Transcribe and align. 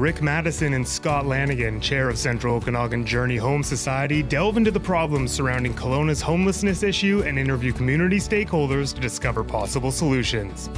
Rick 0.00 0.22
Maddison 0.22 0.72
and 0.72 0.88
Scott 0.88 1.26
Lanigan, 1.26 1.78
chair 1.78 2.08
of 2.08 2.16
Central 2.16 2.54
Okanagan 2.54 3.04
Journey 3.04 3.36
Home 3.36 3.62
Society, 3.62 4.22
delve 4.22 4.56
into 4.56 4.70
the 4.70 4.80
problems 4.80 5.30
surrounding 5.30 5.74
Kelowna's 5.74 6.22
homelessness 6.22 6.82
issue 6.82 7.22
and 7.26 7.38
interview 7.38 7.70
community 7.70 8.16
stakeholders 8.16 8.94
to 8.94 9.00
discover 9.02 9.44
possible 9.44 9.92
solutions. 9.92 10.70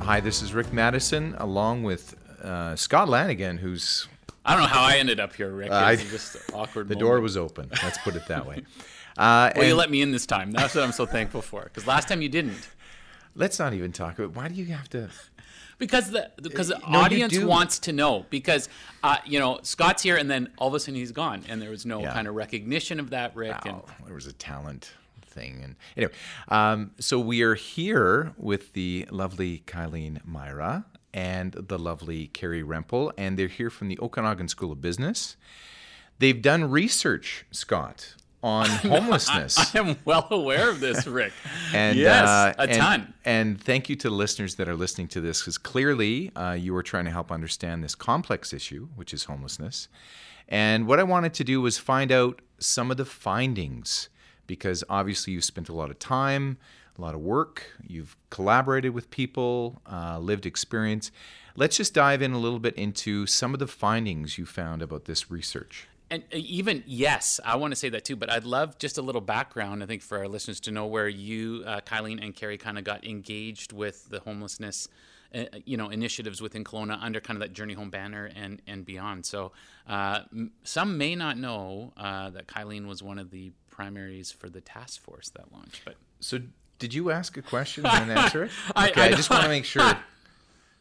Hi, 0.00 0.20
this 0.20 0.40
is 0.40 0.54
Rick 0.54 0.72
Maddison, 0.72 1.34
along 1.36 1.82
with 1.82 2.16
uh, 2.42 2.76
Scott 2.76 3.10
Lanigan, 3.10 3.58
who's 3.58 4.08
I 4.42 4.52
don't 4.54 4.62
know 4.62 4.68
how 4.68 4.84
I 4.84 4.96
ended 4.96 5.20
up 5.20 5.34
here, 5.34 5.50
Rick. 5.52 5.70
Uh, 5.70 5.96
just 5.96 6.36
an 6.36 6.40
awkward. 6.54 6.88
the 6.88 6.94
moment. 6.94 7.00
door 7.00 7.20
was 7.20 7.36
open. 7.36 7.68
Let's 7.82 7.98
put 7.98 8.16
it 8.16 8.26
that 8.28 8.46
way. 8.46 8.62
Uh, 9.18 9.50
Well, 9.56 9.66
you 9.66 9.74
let 9.74 9.90
me 9.90 10.00
in 10.00 10.12
this 10.12 10.26
time. 10.26 10.52
That's 10.52 10.76
what 10.76 10.84
I'm 10.84 10.92
so 10.92 11.04
thankful 11.04 11.42
for. 11.42 11.64
Because 11.64 11.88
last 11.88 12.06
time 12.06 12.22
you 12.22 12.28
didn't. 12.28 12.68
Let's 13.34 13.58
not 13.58 13.72
even 13.74 13.92
talk 13.92 14.18
about 14.18 14.34
why 14.36 14.48
do 14.48 14.54
you 14.54 14.66
have 14.66 14.88
to. 14.90 15.08
Because 15.78 16.10
the 16.10 16.28
because 16.42 16.66
the 16.68 16.78
No, 16.90 16.98
audience 16.98 17.38
wants 17.38 17.78
to 17.80 17.92
know. 17.92 18.26
Because 18.30 18.68
uh, 19.04 19.18
you 19.24 19.38
know 19.38 19.60
Scott's 19.62 20.02
here, 20.02 20.16
and 20.16 20.28
then 20.28 20.48
all 20.58 20.66
of 20.66 20.74
a 20.74 20.80
sudden 20.80 20.96
he's 20.96 21.12
gone, 21.12 21.44
and 21.48 21.62
there 21.62 21.70
was 21.70 21.86
no 21.86 22.00
Yeah. 22.00 22.12
kind 22.12 22.26
of 22.26 22.34
recognition 22.34 22.98
of 22.98 23.10
that, 23.10 23.36
Rick. 23.36 23.64
And 23.64 23.80
there 24.04 24.14
was 24.16 24.26
a 24.26 24.32
talent 24.32 24.90
thing, 25.24 25.60
and 25.62 25.76
anyway, 25.96 26.12
um, 26.48 26.90
so 26.98 27.20
we 27.20 27.42
are 27.42 27.54
here 27.54 28.32
with 28.36 28.72
the 28.72 29.06
lovely 29.12 29.62
Kyleen 29.68 30.20
Myrah 30.26 30.84
and 31.14 31.52
the 31.52 31.78
lovely 31.78 32.26
Kerry 32.26 32.64
Rempel, 32.64 33.12
and 33.16 33.38
they're 33.38 33.46
here 33.46 33.70
from 33.70 33.86
the 33.86 34.00
Okanagan 34.00 34.48
School 34.48 34.72
of 34.72 34.80
Business. 34.80 35.36
They've 36.18 36.42
done 36.42 36.68
research, 36.68 37.44
Scott, 37.52 38.16
on 38.42 38.66
homelessness. 38.68 39.74
I 39.74 39.78
am 39.78 39.96
well 40.04 40.26
aware 40.30 40.70
of 40.70 40.80
this, 40.80 41.06
Rick. 41.06 41.32
And 41.74 41.98
yes, 41.98 42.26
uh, 42.28 42.54
a 42.58 42.62
and- 42.62 42.72
ton. 42.72 43.14
And 43.24 43.60
thank 43.60 43.88
you 43.88 43.96
to 43.96 44.08
the 44.08 44.14
listeners 44.14 44.54
that 44.56 44.68
are 44.68 44.74
listening 44.76 45.08
to 45.08 45.20
this, 45.20 45.40
because 45.40 45.58
clearly 45.58 46.34
uh, 46.34 46.52
you 46.52 46.74
are 46.76 46.82
trying 46.82 47.04
to 47.04 47.10
help 47.10 47.30
understand 47.30 47.84
this 47.84 47.94
complex 47.94 48.52
issue, 48.52 48.88
which 48.96 49.12
is 49.12 49.24
homelessness. 49.24 49.88
And 50.48 50.86
what 50.86 50.98
I 50.98 51.02
wanted 51.02 51.34
to 51.34 51.44
do 51.44 51.60
was 51.60 51.76
find 51.76 52.10
out 52.10 52.40
some 52.58 52.90
of 52.90 52.96
the 52.96 53.04
findings, 53.04 54.08
because 54.46 54.82
obviously 54.88 55.34
you've 55.34 55.44
spent 55.44 55.68
a 55.68 55.74
lot 55.74 55.90
of 55.90 55.98
time, 55.98 56.56
a 56.96 57.02
lot 57.02 57.14
of 57.14 57.20
work, 57.20 57.72
you've 57.86 58.16
collaborated 58.30 58.94
with 58.94 59.10
people, 59.10 59.82
uh, 59.90 60.18
lived 60.18 60.46
experience. 60.46 61.10
Let's 61.54 61.76
just 61.76 61.92
dive 61.92 62.22
in 62.22 62.32
a 62.32 62.38
little 62.38 62.58
bit 62.60 62.74
into 62.76 63.26
some 63.26 63.52
of 63.52 63.60
the 63.60 63.66
findings 63.66 64.38
you 64.38 64.46
found 64.46 64.80
about 64.80 65.04
this 65.04 65.30
research. 65.30 65.86
And 66.10 66.22
uh, 66.32 66.36
even 66.38 66.82
yes, 66.86 67.38
I 67.44 67.56
want 67.56 67.72
to 67.72 67.76
say 67.76 67.88
that 67.90 68.04
too. 68.04 68.16
But 68.16 68.30
I'd 68.30 68.44
love 68.44 68.78
just 68.78 68.96
a 68.98 69.02
little 69.02 69.20
background. 69.20 69.82
I 69.82 69.86
think 69.86 70.02
for 70.02 70.18
our 70.18 70.28
listeners 70.28 70.60
to 70.60 70.70
know 70.70 70.86
where 70.86 71.08
you, 71.08 71.62
uh, 71.66 71.80
Kyleen 71.80 72.22
and 72.24 72.34
Kerry, 72.34 72.56
kind 72.58 72.78
of 72.78 72.84
got 72.84 73.04
engaged 73.04 73.72
with 73.72 74.08
the 74.08 74.20
homelessness, 74.20 74.88
uh, 75.34 75.44
you 75.66 75.76
know, 75.76 75.90
initiatives 75.90 76.40
within 76.40 76.64
Kelowna 76.64 76.98
under 77.02 77.20
kind 77.20 77.36
of 77.36 77.40
that 77.40 77.52
Journey 77.52 77.74
Home 77.74 77.90
banner 77.90 78.30
and 78.34 78.62
and 78.66 78.86
beyond. 78.86 79.26
So 79.26 79.52
uh, 79.86 80.20
m- 80.32 80.52
some 80.64 80.96
may 80.96 81.14
not 81.14 81.36
know 81.36 81.92
uh, 81.96 82.30
that 82.30 82.46
Kyleen 82.46 82.86
was 82.86 83.02
one 83.02 83.18
of 83.18 83.30
the 83.30 83.52
primaries 83.70 84.32
for 84.32 84.48
the 84.48 84.60
task 84.62 85.00
force 85.02 85.28
that 85.30 85.52
launched. 85.52 85.82
But 85.84 85.96
So, 86.20 86.40
did 86.78 86.94
you 86.94 87.10
ask 87.10 87.36
a 87.36 87.42
question 87.42 87.84
and 87.86 88.10
answer 88.10 88.44
it? 88.44 88.50
I- 88.74 88.88
Okay, 88.90 89.02
I 89.02 89.06
I, 89.06 89.12
just 89.12 89.28
want 89.30 89.42
to 89.42 89.48
make 89.50 89.64
sure. 89.66 89.96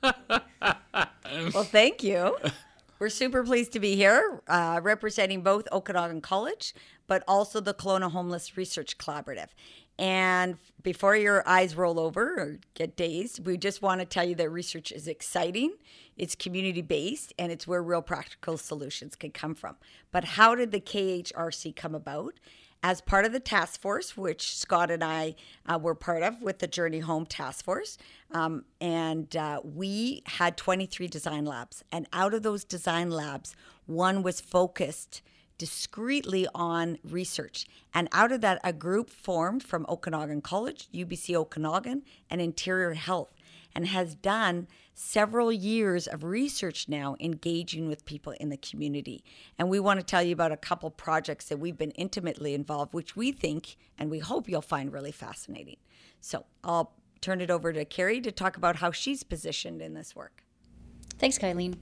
Well, 1.54 1.64
thank 1.66 2.04
you. 2.04 2.36
We're 3.00 3.10
super 3.10 3.44
pleased 3.44 3.74
to 3.74 3.80
be 3.80 3.96
here 3.96 4.42
uh, 4.48 4.80
representing 4.82 5.44
both 5.44 5.68
Okanagan 5.72 6.22
College, 6.22 6.74
but 7.06 7.24
also 7.28 7.60
the 7.60 7.76
Kelowna 7.76 8.12
Homeless 8.12 8.58
Research 8.58 8.98
Collaborative. 8.98 9.50
And 10.00 10.58
before 10.82 11.16
your 11.16 11.48
eyes 11.48 11.76
roll 11.76 12.00
over 12.00 12.24
or 12.24 12.60
get 12.74 12.96
dazed, 12.96 13.46
we 13.46 13.56
just 13.56 13.84
want 13.84 14.02
to 14.02 14.06
tell 14.06 14.24
you 14.24 14.34
that 14.36 14.50
research 14.50 14.92
is 14.92 15.08
exciting, 15.08 15.76
it's 16.18 16.34
community 16.34 16.82
based, 16.82 17.34
and 17.38 17.52
it's 17.52 17.68
where 17.68 17.84
real 17.84 18.02
practical 18.02 18.58
solutions 18.58 19.16
can 19.16 19.30
come 19.30 19.54
from. 19.54 19.76
But 20.12 20.24
how 20.24 20.56
did 20.56 20.72
the 20.72 20.82
KHRC 20.82 21.76
come 21.76 21.94
about? 21.94 22.40
As 22.84 23.02
part 23.02 23.26
of 23.26 23.32
the 23.32 23.40
task 23.40 23.82
force, 23.82 24.16
which 24.16 24.56
Scott 24.56 24.92
and 24.92 25.04
I 25.04 25.36
uh, 25.66 25.80
were 25.82 25.96
part 25.96 26.24
of 26.24 26.42
with 26.42 26.60
the 26.60 26.68
Journey 26.68 27.00
Home 27.00 27.26
Task 27.26 27.66
Force. 27.66 27.98
Um, 28.32 28.66
and 28.80 29.36
uh, 29.36 29.62
we 29.64 30.22
had 30.26 30.58
23 30.58 31.08
design 31.08 31.46
labs. 31.46 31.84
And 31.92 32.08
out 32.14 32.34
of 32.34 32.44
those 32.44 32.64
design 32.64 33.10
labs, 33.10 33.56
one 33.86 34.22
was 34.22 34.40
focused 34.42 35.22
discreetly 35.58 36.48
on 36.54 37.00
research. 37.04 37.66
And 37.94 38.08
out 38.12 38.32
of 38.32 38.42
that, 38.42 38.60
a 38.64 38.74
group 38.74 39.10
formed 39.10 39.64
from 39.64 39.86
Okanagan 39.90 40.42
College, 40.42 40.88
UBC 40.94 41.36
Okanagan, 41.36 42.04
and 42.30 42.42
Interior 42.42 42.94
Health, 42.94 43.34
and 43.78 43.86
has 43.86 44.16
done 44.16 44.68
several 44.96 45.52
years 45.52 46.08
of 46.08 46.24
research 46.24 46.90
now 46.90 47.16
engaging 47.20 47.88
with 47.88 48.04
people 48.06 48.34
in 48.40 48.50
the 48.50 48.58
community. 48.58 49.24
And 49.60 49.70
we 49.70 49.80
want 49.80 50.00
to 50.00 50.06
tell 50.06 50.24
you 50.24 50.34
about 50.34 50.52
a 50.52 50.58
couple 50.58 50.90
projects 50.90 51.48
that 51.50 51.60
we've 51.60 51.78
been 51.78 51.92
intimately 51.92 52.56
involved, 52.56 52.96
which 52.96 53.16
we 53.16 53.32
think 53.32 53.78
and 54.00 54.10
we 54.10 54.18
hope 54.18 54.50
you'll 54.50 54.64
find 54.64 54.92
really 54.92 55.12
fascinating. 55.12 55.78
So 56.22 56.46
I'll 56.64 56.96
turn 57.22 57.40
it 57.40 57.52
over 57.52 57.72
to 57.72 57.86
Kerry 57.86 58.20
to 58.22 58.32
talk 58.32 58.58
about 58.58 58.78
how 58.78 58.92
she's 58.92 59.22
positioned 59.22 59.80
in 59.80 59.94
this 59.94 60.16
work. 60.16 60.44
Thanks, 61.20 61.38
Kyleen. 61.38 61.76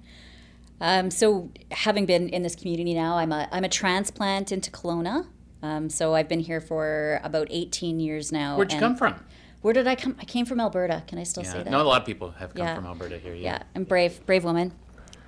Um, 0.82 1.10
so, 1.10 1.52
having 1.72 2.06
been 2.06 2.28
in 2.28 2.44
this 2.44 2.54
community 2.54 2.94
now, 2.94 3.18
I'm 3.18 3.32
a, 3.32 3.48
I'm 3.50 3.64
a 3.64 3.70
transplant 3.70 4.52
into 4.52 4.70
Kelowna. 4.70 5.28
Um, 5.64 5.90
so, 5.90 6.14
I've 6.14 6.28
been 6.28 6.42
here 6.42 6.60
for 6.60 7.22
about 7.24 7.48
18 7.50 8.02
years 8.02 8.34
now. 8.34 8.58
where'd 8.58 8.74
you 8.74 8.78
and- 8.78 8.84
come 8.84 8.96
from? 8.98 9.24
Where 9.66 9.74
did 9.74 9.88
I 9.88 9.96
come? 9.96 10.16
I 10.20 10.26
came 10.26 10.46
from 10.46 10.60
Alberta. 10.60 11.02
Can 11.08 11.18
I 11.18 11.24
still 11.24 11.44
say 11.44 11.64
that? 11.64 11.72
no, 11.72 11.82
a 11.82 11.90
lot 11.92 12.00
of 12.00 12.06
people 12.06 12.30
have 12.38 12.54
come 12.54 12.68
Yeah. 12.68 12.76
from 12.76 12.86
Alberta 12.86 13.18
here. 13.18 13.34
yeah, 13.34 13.64
I'm 13.76 13.84
brave, 13.84 14.24
brave 14.28 14.44
woman. 14.44 14.74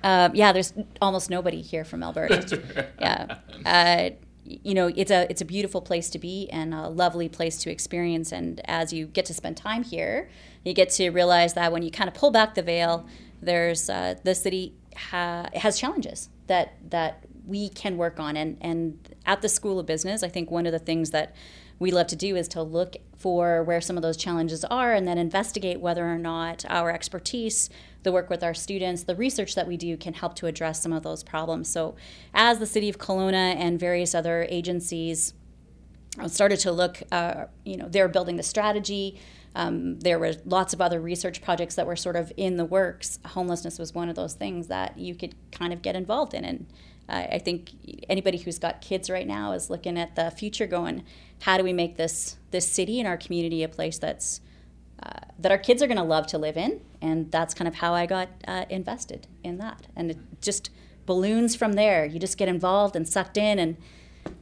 Um, 0.04 0.32
yeah, 0.32 0.52
there's 0.52 0.72
almost 1.02 1.28
nobody 1.28 1.60
here 1.60 1.84
from 1.84 2.04
Alberta. 2.04 2.92
yeah, 3.00 3.38
uh, 3.66 4.10
you 4.44 4.74
know, 4.74 4.92
it's 4.94 5.10
a 5.10 5.26
it's 5.28 5.40
a 5.40 5.44
beautiful 5.44 5.80
place 5.80 6.08
to 6.10 6.20
be 6.20 6.48
and 6.52 6.72
a 6.72 6.88
lovely 6.88 7.28
place 7.28 7.56
to 7.64 7.70
experience. 7.72 8.30
And 8.30 8.60
as 8.66 8.92
you 8.92 9.06
get 9.08 9.24
to 9.24 9.34
spend 9.34 9.56
time 9.56 9.82
here, 9.82 10.30
you 10.64 10.72
get 10.72 10.90
to 10.90 11.10
realize 11.10 11.54
that 11.54 11.72
when 11.72 11.82
you 11.82 11.90
kind 11.90 12.06
of 12.06 12.14
pull 12.14 12.30
back 12.30 12.54
the 12.54 12.62
veil, 12.62 13.08
there's 13.42 13.90
uh, 13.90 14.14
the 14.22 14.36
city 14.36 14.72
ha- 14.96 15.48
has 15.54 15.80
challenges 15.80 16.28
that 16.46 16.74
that 16.90 17.24
we 17.44 17.70
can 17.70 17.96
work 17.96 18.20
on. 18.20 18.36
And 18.36 18.56
and 18.60 19.16
at 19.26 19.42
the 19.42 19.48
School 19.48 19.80
of 19.80 19.86
Business, 19.86 20.22
I 20.22 20.28
think 20.28 20.48
one 20.48 20.64
of 20.64 20.70
the 20.70 20.78
things 20.78 21.10
that 21.10 21.34
we 21.78 21.90
love 21.90 22.08
to 22.08 22.16
do 22.16 22.36
is 22.36 22.48
to 22.48 22.62
look 22.62 22.96
for 23.16 23.62
where 23.62 23.80
some 23.80 23.96
of 23.96 24.02
those 24.02 24.16
challenges 24.16 24.64
are 24.64 24.92
and 24.92 25.06
then 25.06 25.18
investigate 25.18 25.80
whether 25.80 26.06
or 26.06 26.18
not 26.18 26.64
our 26.68 26.90
expertise, 26.90 27.68
the 28.02 28.12
work 28.12 28.30
with 28.30 28.42
our 28.42 28.54
students, 28.54 29.04
the 29.04 29.16
research 29.16 29.54
that 29.54 29.66
we 29.66 29.76
do 29.76 29.96
can 29.96 30.14
help 30.14 30.34
to 30.36 30.46
address 30.46 30.82
some 30.82 30.92
of 30.92 31.02
those 31.02 31.22
problems. 31.22 31.68
So, 31.68 31.96
as 32.32 32.58
the 32.58 32.66
City 32.66 32.88
of 32.88 32.98
Kelowna 32.98 33.56
and 33.56 33.78
various 33.78 34.14
other 34.14 34.46
agencies 34.48 35.34
uh, 36.18 36.28
started 36.28 36.58
to 36.60 36.72
look, 36.72 37.02
uh, 37.12 37.46
you 37.64 37.76
know, 37.76 37.88
they're 37.88 38.08
building 38.08 38.36
the 38.36 38.42
strategy. 38.42 39.20
Um, 39.54 39.98
there 40.00 40.18
were 40.18 40.34
lots 40.44 40.72
of 40.72 40.80
other 40.80 41.00
research 41.00 41.42
projects 41.42 41.74
that 41.76 41.86
were 41.86 41.96
sort 41.96 42.16
of 42.16 42.32
in 42.36 42.56
the 42.56 42.64
works. 42.64 43.18
Homelessness 43.24 43.78
was 43.78 43.94
one 43.94 44.08
of 44.08 44.14
those 44.14 44.34
things 44.34 44.68
that 44.68 44.98
you 44.98 45.14
could 45.14 45.34
kind 45.50 45.72
of 45.72 45.82
get 45.82 45.96
involved 45.96 46.34
in. 46.34 46.44
And 46.44 46.66
uh, 47.08 47.26
I 47.32 47.38
think 47.38 47.70
anybody 48.08 48.38
who's 48.38 48.58
got 48.58 48.80
kids 48.80 49.08
right 49.08 49.26
now 49.26 49.52
is 49.52 49.70
looking 49.70 49.98
at 49.98 50.14
the 50.14 50.30
future, 50.30 50.66
going, 50.66 51.04
"How 51.42 51.56
do 51.56 51.64
we 51.64 51.72
make 51.72 51.96
this 51.96 52.36
this 52.50 52.70
city 52.70 52.98
and 52.98 53.08
our 53.08 53.16
community 53.16 53.62
a 53.62 53.68
place 53.68 53.98
that's 53.98 54.40
uh, 55.02 55.20
that 55.38 55.50
our 55.50 55.58
kids 55.58 55.82
are 55.82 55.86
going 55.86 55.98
to 55.98 56.02
love 56.02 56.26
to 56.28 56.38
live 56.38 56.56
in?" 56.56 56.80
And 57.00 57.30
that's 57.30 57.54
kind 57.54 57.68
of 57.68 57.76
how 57.76 57.94
I 57.94 58.06
got 58.06 58.28
uh, 58.46 58.66
invested 58.68 59.26
in 59.42 59.58
that. 59.58 59.86
And 59.96 60.10
it 60.10 60.18
just 60.40 60.70
balloons 61.06 61.56
from 61.56 61.74
there. 61.74 62.04
You 62.04 62.18
just 62.18 62.36
get 62.36 62.48
involved 62.48 62.94
and 62.94 63.08
sucked 63.08 63.38
in, 63.38 63.58
and 63.58 63.76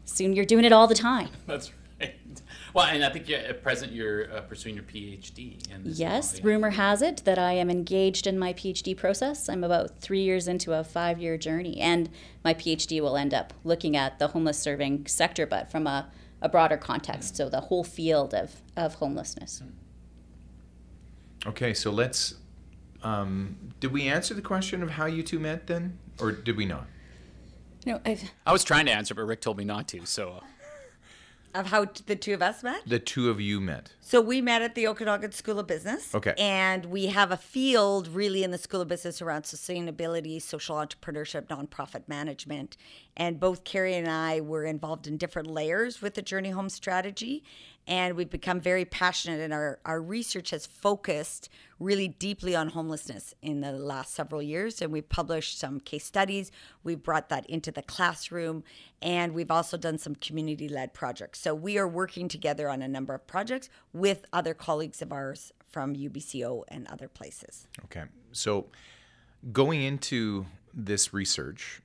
soon 0.05 0.33
you're 0.33 0.45
doing 0.45 0.65
it 0.65 0.73
all 0.73 0.87
the 0.87 0.95
time. 0.95 1.29
That's. 1.47 1.71
Well, 2.77 2.85
and 2.85 3.03
I 3.03 3.09
think 3.09 3.27
you're, 3.27 3.39
at 3.39 3.63
present 3.63 3.91
you're 3.93 4.31
uh, 4.31 4.43
pursuing 4.43 4.75
your 4.75 4.85
PhD. 4.85 5.67
In 5.75 5.85
this 5.85 5.99
Yes, 5.99 6.35
now, 6.35 6.39
yeah. 6.41 6.45
rumor 6.45 6.69
has 6.69 7.01
it 7.01 7.23
that 7.25 7.39
I 7.39 7.53
am 7.53 7.71
engaged 7.71 8.27
in 8.27 8.39
my 8.39 8.53
PhD 8.53 8.95
process. 8.95 9.49
I'm 9.49 9.65
about 9.65 9.99
three 9.99 10.21
years 10.21 10.47
into 10.47 10.75
a 10.75 10.85
five 10.85 11.19
year 11.19 11.39
journey, 11.39 11.81
and 11.81 12.11
my 12.45 12.53
PhD 12.53 13.01
will 13.01 13.17
end 13.17 13.33
up 13.33 13.55
looking 13.65 13.97
at 13.97 14.19
the 14.19 14.29
homeless 14.29 14.59
serving 14.59 15.07
sector, 15.07 15.47
but 15.47 15.71
from 15.71 15.87
a, 15.87 16.11
a 16.43 16.51
broader 16.51 16.77
context, 16.77 17.35
so 17.39 17.49
the 17.49 17.63
whole 17.63 17.83
field 17.83 18.35
of, 18.35 18.61
of 18.77 18.97
homelessness. 18.97 19.63
Okay, 21.47 21.73
so 21.73 21.91
let's. 21.91 22.35
Um, 23.03 23.57
did 23.81 23.91
we 23.91 24.07
answer 24.07 24.35
the 24.35 24.43
question 24.43 24.83
of 24.83 24.91
how 24.91 25.07
you 25.07 25.23
two 25.23 25.39
met 25.39 25.67
then, 25.67 25.97
or 26.21 26.31
did 26.31 26.59
we 26.59 26.67
not? 26.67 26.87
You 27.87 27.93
know, 27.93 28.01
I've, 28.05 28.31
I 28.45 28.53
was 28.53 28.65
trying 28.65 28.85
to 28.85 28.93
answer, 28.93 29.15
but 29.15 29.23
Rick 29.23 29.41
told 29.41 29.57
me 29.57 29.65
not 29.65 29.89
to. 29.89 30.05
So 30.05 30.43
Of 31.57 31.67
how 31.69 31.87
t- 31.87 32.05
the 32.07 32.17
two 32.17 32.35
of 32.35 32.43
us 32.43 32.63
met? 32.63 32.83
The 32.87 32.99
two 32.99 33.31
of 33.31 33.41
you 33.41 33.61
met. 33.61 33.93
So 34.01 34.21
we 34.21 34.43
met 34.43 34.61
at 34.61 34.75
the 34.75 34.87
Okanagan 34.89 35.33
School 35.33 35.59
of 35.59 35.67
Business. 35.67 36.15
Okay. 36.15 36.35
And 36.37 36.85
we 36.87 37.07
have 37.07 37.33
a 37.33 37.37
field 37.37 38.09
really 38.09 38.45
in 38.45 38.51
the 38.51 38.59
School 38.59 38.83
of 38.83 38.89
Business 38.89 39.23
around 39.23 39.45
sustainability, 39.45 40.41
social 40.41 40.77
entrepreneurship, 40.77 41.47
nonprofit 41.47 42.09
management. 42.09 42.77
And 43.17 43.41
both 43.41 43.65
Kerry 43.65 43.95
and 43.95 44.07
I 44.07 44.41
were 44.41 44.65
involved 44.65 45.07
in 45.07 45.17
different 45.17 45.49
layers 45.49 46.03
with 46.03 46.15
the 46.15 46.23
Journey 46.23 46.51
Home 46.51 46.69
strategy. 46.69 47.43
And 47.87 48.17
we've 48.17 48.31
become 48.31 48.61
very 48.61 48.85
passionate, 48.85 49.41
and 49.41 49.53
our, 49.53 49.79
our 49.85 50.03
research 50.03 50.51
has 50.51 50.67
focused 50.67 51.49
really 51.79 52.09
deeply 52.09 52.57
on 52.57 52.69
homelessness 52.69 53.35
in 53.43 53.61
the 53.61 53.73
last 53.73 54.15
several 54.15 54.43
years. 54.43 54.83
And 54.83 54.91
we've 54.91 55.09
published 55.09 55.59
some 55.59 55.79
case 55.79 56.05
studies. 56.05 56.51
We've 56.83 57.03
brought 57.03 57.29
that 57.29 57.47
into 57.47 57.71
the 57.71 57.83
classroom, 57.83 58.65
and 59.01 59.35
we've 59.35 59.51
also 59.51 59.77
done 59.77 59.99
some 59.99 60.17
community 60.17 60.69
led 60.69 60.95
projects. 60.95 61.41
So 61.41 61.55
we 61.55 61.79
are 61.79 61.87
working 61.87 62.29
together 62.29 62.69
on 62.69 62.83
a 62.83 62.89
number 62.89 63.15
of 63.15 63.27
projects 63.27 63.69
with 63.93 64.25
other 64.33 64.55
colleagues 64.55 65.01
of 65.01 65.13
ours 65.13 65.53
from 65.69 65.95
UBCO 65.95 66.65
and 66.69 66.87
other 66.89 67.09
places. 67.09 67.69
Okay. 67.85 68.05
So 68.33 68.67
going 69.53 69.83
into 69.83 70.47
this 70.75 71.13
research, 71.15 71.83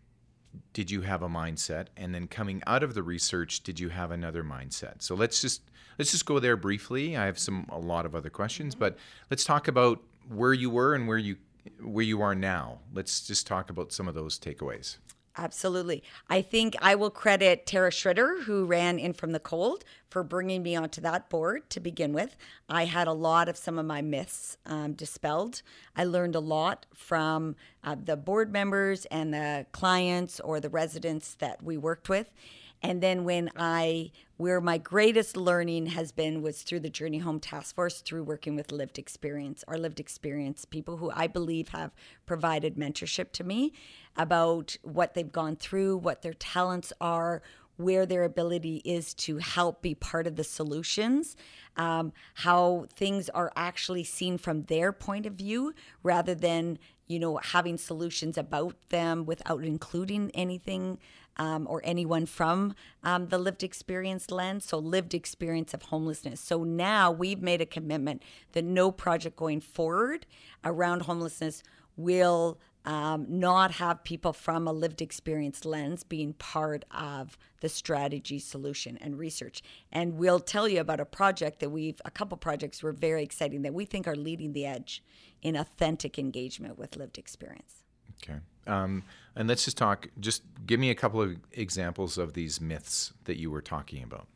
did 0.73 0.91
you 0.91 1.01
have 1.01 1.21
a 1.21 1.29
mindset? 1.29 1.87
And 1.97 2.13
then 2.13 2.27
coming 2.27 2.61
out 2.67 2.83
of 2.83 2.93
the 2.93 3.03
research 3.03 3.61
did 3.61 3.79
you 3.79 3.89
have 3.89 4.11
another 4.11 4.43
mindset? 4.43 5.01
So 5.01 5.15
let's 5.15 5.41
just 5.41 5.61
let's 5.97 6.11
just 6.11 6.25
go 6.25 6.39
there 6.39 6.57
briefly. 6.57 7.17
I 7.17 7.25
have 7.25 7.39
some 7.39 7.67
a 7.69 7.79
lot 7.79 8.05
of 8.05 8.15
other 8.15 8.29
questions 8.29 8.73
mm-hmm. 8.73 8.79
but 8.79 8.97
let's 9.29 9.43
talk 9.43 9.67
about 9.67 10.01
where 10.29 10.53
you 10.53 10.69
were 10.69 10.93
and 10.93 11.07
where 11.07 11.17
you 11.17 11.37
where 11.81 12.05
you 12.05 12.21
are 12.21 12.35
now. 12.35 12.79
Let's 12.93 13.25
just 13.25 13.47
talk 13.47 13.69
about 13.69 13.91
some 13.91 14.07
of 14.07 14.15
those 14.15 14.39
takeaways 14.39 14.97
Absolutely. 15.37 16.03
I 16.29 16.41
think 16.41 16.75
I 16.81 16.95
will 16.95 17.09
credit 17.09 17.65
Tara 17.65 17.91
Schroeder, 17.91 18.41
who 18.41 18.65
ran 18.65 18.99
in 18.99 19.13
from 19.13 19.31
the 19.31 19.39
cold, 19.39 19.85
for 20.09 20.23
bringing 20.23 20.61
me 20.61 20.75
onto 20.75 20.99
that 21.01 21.29
board 21.29 21.69
to 21.69 21.79
begin 21.79 22.11
with. 22.11 22.35
I 22.67 22.83
had 22.83 23.07
a 23.07 23.13
lot 23.13 23.47
of 23.47 23.55
some 23.55 23.79
of 23.79 23.85
my 23.85 24.01
myths 24.01 24.57
um, 24.65 24.91
dispelled. 24.91 25.61
I 25.95 26.03
learned 26.03 26.35
a 26.35 26.41
lot 26.41 26.85
from 26.93 27.55
uh, 27.81 27.95
the 28.03 28.17
board 28.17 28.51
members 28.51 29.05
and 29.05 29.33
the 29.33 29.65
clients 29.71 30.41
or 30.41 30.59
the 30.59 30.69
residents 30.69 31.35
that 31.35 31.63
we 31.63 31.77
worked 31.77 32.09
with. 32.09 32.33
And 32.83 33.01
then 33.01 33.23
when 33.23 33.51
I, 33.55 34.11
where 34.37 34.59
my 34.59 34.77
greatest 34.79 35.37
learning 35.37 35.87
has 35.87 36.11
been 36.11 36.41
was 36.41 36.63
through 36.63 36.79
the 36.79 36.89
Journey 36.89 37.19
Home 37.19 37.39
Task 37.39 37.75
Force, 37.75 38.01
through 38.01 38.23
working 38.23 38.55
with 38.55 38.71
lived 38.71 38.97
experience, 38.97 39.63
our 39.67 39.77
lived 39.77 39.99
experience 39.99 40.65
people 40.65 40.97
who 40.97 41.11
I 41.13 41.27
believe 41.27 41.69
have 41.69 41.91
provided 42.25 42.75
mentorship 42.75 43.31
to 43.33 43.43
me 43.43 43.73
about 44.17 44.77
what 44.81 45.13
they've 45.13 45.31
gone 45.31 45.55
through, 45.55 45.97
what 45.97 46.23
their 46.23 46.33
talents 46.33 46.91
are, 46.99 47.43
where 47.83 48.05
their 48.05 48.23
ability 48.23 48.81
is 48.85 49.13
to 49.13 49.37
help 49.37 49.81
be 49.81 49.95
part 49.95 50.27
of 50.27 50.35
the 50.35 50.43
solutions, 50.43 51.35
um, 51.77 52.13
how 52.35 52.85
things 52.95 53.29
are 53.29 53.51
actually 53.55 54.03
seen 54.03 54.37
from 54.37 54.63
their 54.63 54.91
point 54.91 55.25
of 55.25 55.33
view 55.33 55.73
rather 56.03 56.35
than 56.35 56.77
you 57.07 57.19
know 57.19 57.37
having 57.37 57.77
solutions 57.77 58.37
about 58.37 58.75
them 58.89 59.25
without 59.25 59.63
including 59.63 60.31
anything 60.33 60.97
um, 61.37 61.65
or 61.69 61.81
anyone 61.83 62.25
from 62.25 62.75
um, 63.03 63.27
the 63.27 63.37
lived 63.37 63.63
experience 63.63 64.31
lens. 64.31 64.65
So 64.65 64.77
lived 64.77 65.13
experience 65.13 65.73
of 65.73 65.83
homelessness. 65.83 66.39
So 66.39 66.63
now 66.63 67.11
we've 67.11 67.41
made 67.41 67.61
a 67.61 67.65
commitment 67.65 68.21
that 68.51 68.63
no 68.63 68.91
project 68.91 69.35
going 69.35 69.61
forward 69.61 70.25
around 70.63 71.03
homelessness 71.03 71.63
will 71.97 72.59
um, 72.85 73.25
not 73.29 73.71
have 73.71 74.03
people 74.03 74.33
from 74.33 74.67
a 74.67 74.73
lived 74.73 75.01
experience 75.01 75.65
lens 75.65 76.03
being 76.03 76.33
part 76.33 76.83
of 76.91 77.37
the 77.61 77.69
strategy 77.69 78.39
solution 78.39 78.97
and 78.97 79.19
research. 79.19 79.61
And 79.91 80.17
we'll 80.17 80.39
tell 80.39 80.67
you 80.67 80.79
about 80.79 80.99
a 80.99 81.05
project 81.05 81.59
that 81.59 81.69
we've 81.69 82.01
a 82.05 82.11
couple 82.11 82.37
projects 82.37 82.81
we're 82.81 82.91
very 82.91 83.23
exciting 83.23 83.61
that 83.61 83.73
we 83.73 83.85
think 83.85 84.07
are 84.07 84.15
leading 84.15 84.53
the 84.53 84.65
edge 84.65 85.03
in 85.41 85.55
authentic 85.55 86.17
engagement 86.17 86.77
with 86.77 86.95
lived 86.95 87.17
experience. 87.17 87.83
Okay. 88.23 88.39
Um, 88.67 89.03
and 89.35 89.47
let's 89.47 89.65
just 89.65 89.77
talk 89.77 90.07
just 90.19 90.43
give 90.65 90.79
me 90.79 90.89
a 90.89 90.95
couple 90.95 91.21
of 91.21 91.37
examples 91.51 92.17
of 92.17 92.33
these 92.33 92.59
myths 92.59 93.13
that 93.25 93.37
you 93.39 93.49
were 93.51 93.61
talking 93.61 94.03
about. 94.03 94.27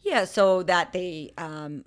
Yeah 0.00 0.24
so 0.24 0.62
that 0.64 0.92
they 0.92 1.32
um, 1.38 1.84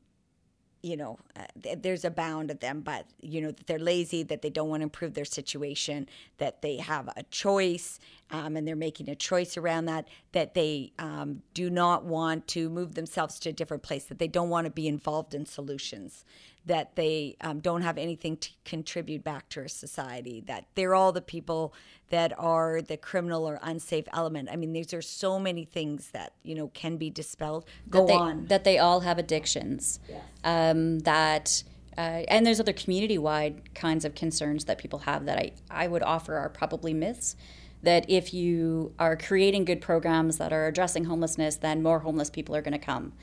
you 0.85 0.95
know, 0.95 1.17
uh, 1.35 1.45
there's 1.77 2.05
a 2.05 2.11
bound 2.11 2.51
of 2.51 2.59
them, 2.59 2.81
but 2.81 3.07
you 3.19 3.41
know 3.41 3.47
that 3.47 3.65
they're 3.65 3.79
lazy, 3.79 4.21
that 4.21 4.43
they 4.43 4.51
don't 4.51 4.69
want 4.69 4.81
to 4.81 4.83
improve 4.83 5.15
their 5.15 5.25
situation, 5.25 6.07
that 6.37 6.61
they 6.61 6.77
have 6.77 7.09
a 7.17 7.23
choice, 7.23 7.99
um, 8.29 8.55
and 8.55 8.67
they're 8.67 8.75
making 8.75 9.09
a 9.09 9.15
choice 9.15 9.57
around 9.57 9.85
that. 9.85 10.07
That 10.33 10.53
they 10.53 10.91
um, 10.99 11.41
do 11.55 11.71
not 11.71 12.05
want 12.05 12.47
to 12.49 12.69
move 12.69 12.93
themselves 12.93 13.39
to 13.39 13.49
a 13.49 13.51
different 13.51 13.81
place. 13.81 14.05
That 14.05 14.19
they 14.19 14.27
don't 14.27 14.49
want 14.49 14.65
to 14.65 14.71
be 14.71 14.87
involved 14.87 15.33
in 15.33 15.47
solutions 15.47 16.23
that 16.65 16.95
they 16.95 17.35
um, 17.41 17.59
don't 17.59 17.81
have 17.81 17.97
anything 17.97 18.37
to 18.37 18.49
contribute 18.63 19.23
back 19.23 19.49
to 19.49 19.61
our 19.61 19.67
society, 19.67 20.41
that 20.47 20.65
they're 20.75 20.95
all 20.95 21.11
the 21.11 21.21
people 21.21 21.73
that 22.09 22.33
are 22.39 22.81
the 22.81 22.97
criminal 22.97 23.47
or 23.47 23.59
unsafe 23.61 24.05
element. 24.13 24.49
I 24.51 24.55
mean, 24.55 24.73
these 24.73 24.93
are 24.93 25.01
so 25.01 25.39
many 25.39 25.65
things 25.65 26.09
that, 26.11 26.33
you 26.43 26.55
know, 26.55 26.69
can 26.69 26.97
be 26.97 27.09
dispelled. 27.09 27.65
Go 27.89 28.01
that 28.01 28.07
they, 28.07 28.13
on. 28.13 28.45
That 28.47 28.63
they 28.63 28.77
all 28.77 29.01
have 29.01 29.17
addictions. 29.17 29.99
Yes. 30.09 30.21
Um, 30.43 30.99
that. 30.99 31.63
Uh, 31.97 32.23
and 32.27 32.45
there's 32.45 32.59
other 32.59 32.73
community-wide 32.73 33.73
kinds 33.73 34.03
of 34.03 34.13
concerns 34.15 34.65
that 34.65 34.77
people 34.77 34.99
have 34.99 35.25
that 35.25 35.37
I, 35.37 35.53
I 35.71 35.87
would 35.87 36.03
offer 36.03 36.35
are 36.35 36.49
probably 36.49 36.93
myths 36.93 37.37
that 37.83 38.09
if 38.09 38.33
you 38.33 38.93
are 38.99 39.15
creating 39.15 39.63
good 39.63 39.79
programs 39.79 40.37
that 40.37 40.51
are 40.51 40.67
addressing 40.67 41.05
homelessness, 41.05 41.55
then 41.55 41.81
more 41.81 41.99
homeless 41.99 42.29
people 42.29 42.53
are 42.53 42.61
going 42.61 42.77
to 42.77 42.85
come. 42.85 43.13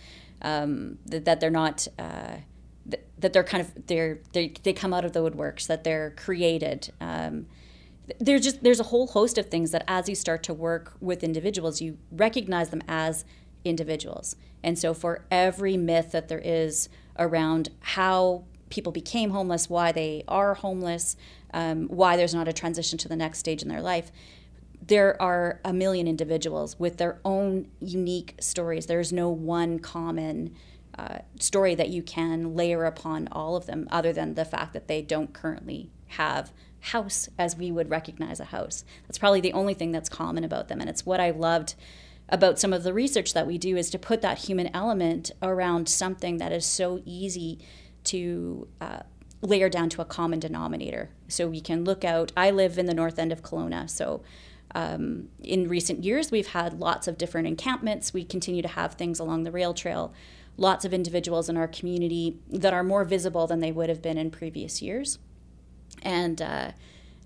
Um, 0.41 0.99
that, 1.05 1.27
that, 1.27 1.41
they're 1.41 1.51
not 1.51 1.87
uh, 1.99 2.37
that 3.23 3.33
they're 3.33 3.45
kind 3.45 3.63
of 3.63 3.87
they're 3.87 4.21
they 4.33 4.53
they 4.63 4.73
come 4.73 4.93
out 4.93 5.05
of 5.05 5.13
the 5.13 5.21
woodworks 5.21 5.67
that 5.67 5.85
they're 5.85 6.11
created. 6.11 6.93
Um, 7.01 7.47
there's 8.19 8.43
just 8.43 8.63
there's 8.63 8.81
a 8.81 8.85
whole 8.85 9.07
host 9.07 9.39
of 9.39 9.47
things 9.47 9.71
that 9.71 9.85
as 9.89 10.09
you 10.09 10.15
start 10.15 10.43
to 10.45 10.55
work 10.55 10.95
with 11.01 11.25
individuals, 11.25 11.81
you 11.81 11.99
recognize 12.11 12.71
them 12.71 12.83
as 12.87 13.25
individuals. 13.65 14.37
And 14.63 14.79
so 14.79 14.93
for 14.93 15.25
every 15.31 15.77
myth 15.77 16.13
that 16.13 16.29
there 16.29 16.41
is 16.45 16.89
around 17.19 17.71
how 17.81 18.45
people 18.71 18.93
became 18.93 19.31
homeless, 19.31 19.69
why 19.69 19.93
they 19.93 20.25
are 20.29 20.55
homeless, 20.55 21.17
um, 21.53 21.87
why 21.89 22.17
there's 22.17 22.35
not 22.35 22.49
a 22.49 22.53
transition 22.53 22.99
to 22.99 23.09
the 23.09 23.17
next 23.17 23.39
stage 23.39 23.63
in 23.63 23.69
their 23.69 23.83
life, 23.83 24.11
there 24.85 25.21
are 25.23 25.61
a 25.65 25.73
million 25.73 26.09
individuals 26.09 26.79
with 26.79 26.97
their 26.97 27.21
own 27.25 27.69
unique 27.81 28.35
stories. 28.41 28.87
There's 28.87 29.13
no 29.13 29.29
one 29.29 29.79
common 29.79 30.55
uh, 30.99 31.19
story 31.39 31.75
that 31.75 31.89
you 31.89 32.03
can 32.03 32.55
layer 32.55 32.85
upon 32.85 33.29
all 33.33 33.57
of 33.57 33.67
them, 33.67 33.89
other 33.91 34.13
than 34.13 34.35
the 34.35 34.45
fact 34.45 34.73
that 34.73 34.89
they 34.89 35.03
don't 35.03 35.33
currently 35.33 35.91
have 36.09 36.53
house 36.81 37.29
as 37.39 37.57
we 37.57 37.71
would 37.71 37.89
recognize 37.89 38.41
a 38.41 38.47
house. 38.47 38.85
That's 39.07 39.19
probably 39.19 39.41
the 39.41 39.53
only 39.53 39.75
thing 39.75 39.93
that's 39.93 40.09
common 40.09 40.45
about 40.45 40.69
them, 40.69 40.81
and 40.81 40.91
it's 40.91 41.07
what 41.07 41.21
I 41.21 41.31
loved 41.31 41.75
about 42.29 42.59
some 42.59 42.73
of 42.73 42.83
the 42.83 42.95
research 42.95 43.35
that 43.35 43.47
we 43.47 43.59
do 43.59 43.77
is 43.77 43.91
to 43.91 43.99
put 43.99 44.23
that 44.23 44.39
human 44.39 44.71
element 44.75 45.31
around 45.43 45.89
something 45.89 46.39
that 46.39 46.53
is 46.53 46.65
so 46.65 47.03
easy 47.05 47.59
to 48.05 48.69
uh, 48.81 49.01
layer 49.43 49.69
down 49.69 49.89
to 49.91 50.01
a 50.01 50.05
common 50.05 50.41
denominator. 50.41 51.11
So 51.29 51.47
we 51.49 51.61
can 51.61 51.85
look 51.85 52.05
out. 52.05 52.33
I 52.37 52.51
live 52.51 52.79
in 52.79 52.87
the 52.87 52.95
north 52.95 53.19
end 53.19 53.33
of 53.33 53.43
Kelowna, 53.43 53.89
so. 53.89 54.23
Um, 54.75 55.29
in 55.43 55.69
recent 55.69 56.03
years, 56.03 56.31
we've 56.31 56.47
had 56.47 56.81
lots 56.81 57.07
of 57.07 57.19
different 57.19 57.47
encampments. 57.47 58.15
We 58.15 58.25
continue 58.25 58.63
to 58.63 58.69
have 58.69 58.95
things 58.95 59.19
along 59.19 59.43
the 59.43 59.51
rail 59.51 59.75
trail 59.75 60.15
lots 60.57 60.85
of 60.85 60.93
individuals 60.93 61.49
in 61.49 61.57
our 61.57 61.69
community 61.69 62.37
that 62.51 62.73
are 62.73 62.85
more 62.85 63.05
visible 63.05 63.47
than 63.47 63.61
they 63.61 63.73
would 63.73 63.89
have 63.89 64.03
been 64.03 64.19
in 64.19 64.31
previous 64.31 64.83
years. 64.83 65.19
And 66.03 66.41
uh, 66.41 66.73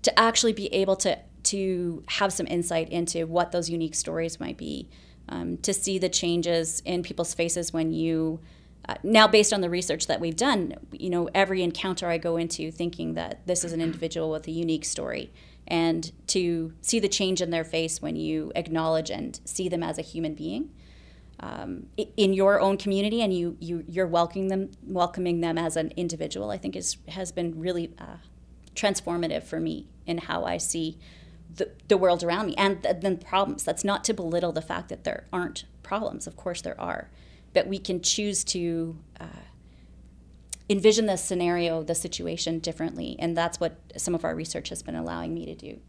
to 0.01 0.19
actually 0.19 0.53
be 0.53 0.73
able 0.73 0.95
to, 0.97 1.19
to 1.43 2.03
have 2.07 2.31
some 2.31 2.47
insight 2.47 2.89
into 2.89 3.27
what 3.27 3.51
those 3.51 3.69
unique 3.69 3.95
stories 3.95 4.39
might 4.39 4.57
be, 4.57 4.89
um, 5.29 5.57
to 5.57 5.73
see 5.73 5.97
the 5.97 6.09
changes 6.09 6.81
in 6.85 7.03
people's 7.03 7.33
faces 7.33 7.73
when 7.73 7.91
you. 7.91 8.39
Uh, 8.87 8.95
now, 9.03 9.27
based 9.27 9.51
on 9.51 9.59
the 9.59 9.69
research 9.69 10.07
that 10.07 10.21
we've 10.21 10.37
done, 10.37 10.73
you 10.93 11.09
know, 11.09 11.29
every 11.35 11.61
encounter 11.61 12.07
I 12.07 12.17
go 12.17 12.37
into 12.37 12.71
thinking 12.71 13.15
that 13.15 13.45
this 13.45 13.65
is 13.65 13.73
an 13.73 13.81
individual 13.81 14.31
with 14.31 14.47
a 14.47 14.51
unique 14.51 14.85
story, 14.85 15.33
and 15.67 16.09
to 16.27 16.71
see 16.81 16.99
the 17.01 17.09
change 17.09 17.41
in 17.41 17.49
their 17.49 17.65
face 17.65 18.01
when 18.01 18.15
you 18.15 18.53
acknowledge 18.55 19.11
and 19.11 19.41
see 19.43 19.67
them 19.67 19.83
as 19.83 19.97
a 19.97 20.01
human 20.01 20.35
being, 20.35 20.69
um, 21.39 21.87
in 21.97 22.33
your 22.33 22.59
own 22.59 22.77
community 22.77 23.21
and 23.21 23.33
you, 23.33 23.57
you 23.59 23.83
you're 23.87 24.07
welcoming 24.07 24.47
them 24.47 24.71
welcoming 24.83 25.41
them 25.41 25.57
as 25.57 25.77
an 25.77 25.91
individual 25.95 26.49
I 26.49 26.57
think 26.57 26.75
is 26.75 26.97
has 27.09 27.31
been 27.31 27.59
really 27.59 27.93
uh, 27.99 28.17
transformative 28.75 29.43
for 29.43 29.59
me 29.59 29.87
in 30.05 30.19
how 30.19 30.45
I 30.45 30.57
see 30.57 30.97
the, 31.53 31.71
the 31.87 31.97
world 31.97 32.23
around 32.23 32.47
me 32.47 32.55
and 32.57 32.81
then 32.83 33.17
the 33.17 33.25
problems. 33.25 33.63
That's 33.63 33.83
not 33.83 34.03
to 34.05 34.13
belittle 34.13 34.51
the 34.51 34.61
fact 34.61 34.89
that 34.89 35.03
there 35.03 35.27
aren't 35.33 35.65
problems. 35.83 36.27
Of 36.27 36.35
course 36.35 36.61
there 36.61 36.79
are. 36.79 37.09
But 37.53 37.67
we 37.67 37.79
can 37.79 38.01
choose 38.01 38.43
to 38.45 38.97
uh, 39.19 39.25
envision 40.69 41.05
the 41.05 41.17
scenario 41.17 41.83
the 41.83 41.95
situation 41.95 42.59
differently 42.59 43.15
and 43.19 43.37
that's 43.37 43.59
what 43.59 43.77
some 43.95 44.13
of 44.13 44.25
our 44.25 44.35
research 44.35 44.69
has 44.69 44.83
been 44.83 44.95
allowing 44.95 45.33
me 45.33 45.45
to 45.45 45.55
do 45.55 45.79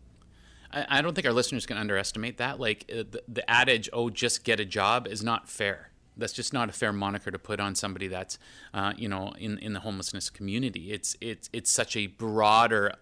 I, 0.72 0.86
I 0.88 1.02
don't 1.02 1.14
think 1.14 1.26
our 1.26 1.32
listeners 1.32 1.66
can 1.66 1.76
underestimate 1.76 2.38
that. 2.38 2.60
Like 2.60 2.90
uh, 2.92 3.04
the, 3.10 3.22
the 3.28 3.50
adage, 3.50 3.88
"Oh, 3.92 4.10
just 4.10 4.44
get 4.44 4.60
a 4.60 4.64
job," 4.64 5.06
is 5.06 5.22
not 5.22 5.48
fair. 5.48 5.90
That's 6.16 6.32
just 6.32 6.52
not 6.52 6.68
a 6.68 6.72
fair 6.72 6.92
moniker 6.92 7.30
to 7.30 7.38
put 7.38 7.60
on 7.60 7.76
somebody 7.76 8.08
that's, 8.08 8.38
uh, 8.74 8.92
you 8.96 9.08
know, 9.08 9.32
in, 9.38 9.56
in 9.58 9.72
the 9.72 9.80
homelessness 9.80 10.30
community. 10.30 10.92
It's 10.92 11.16
it's 11.20 11.48
it's 11.52 11.70
such 11.70 11.96
a 11.96 12.08
broader, 12.08 12.92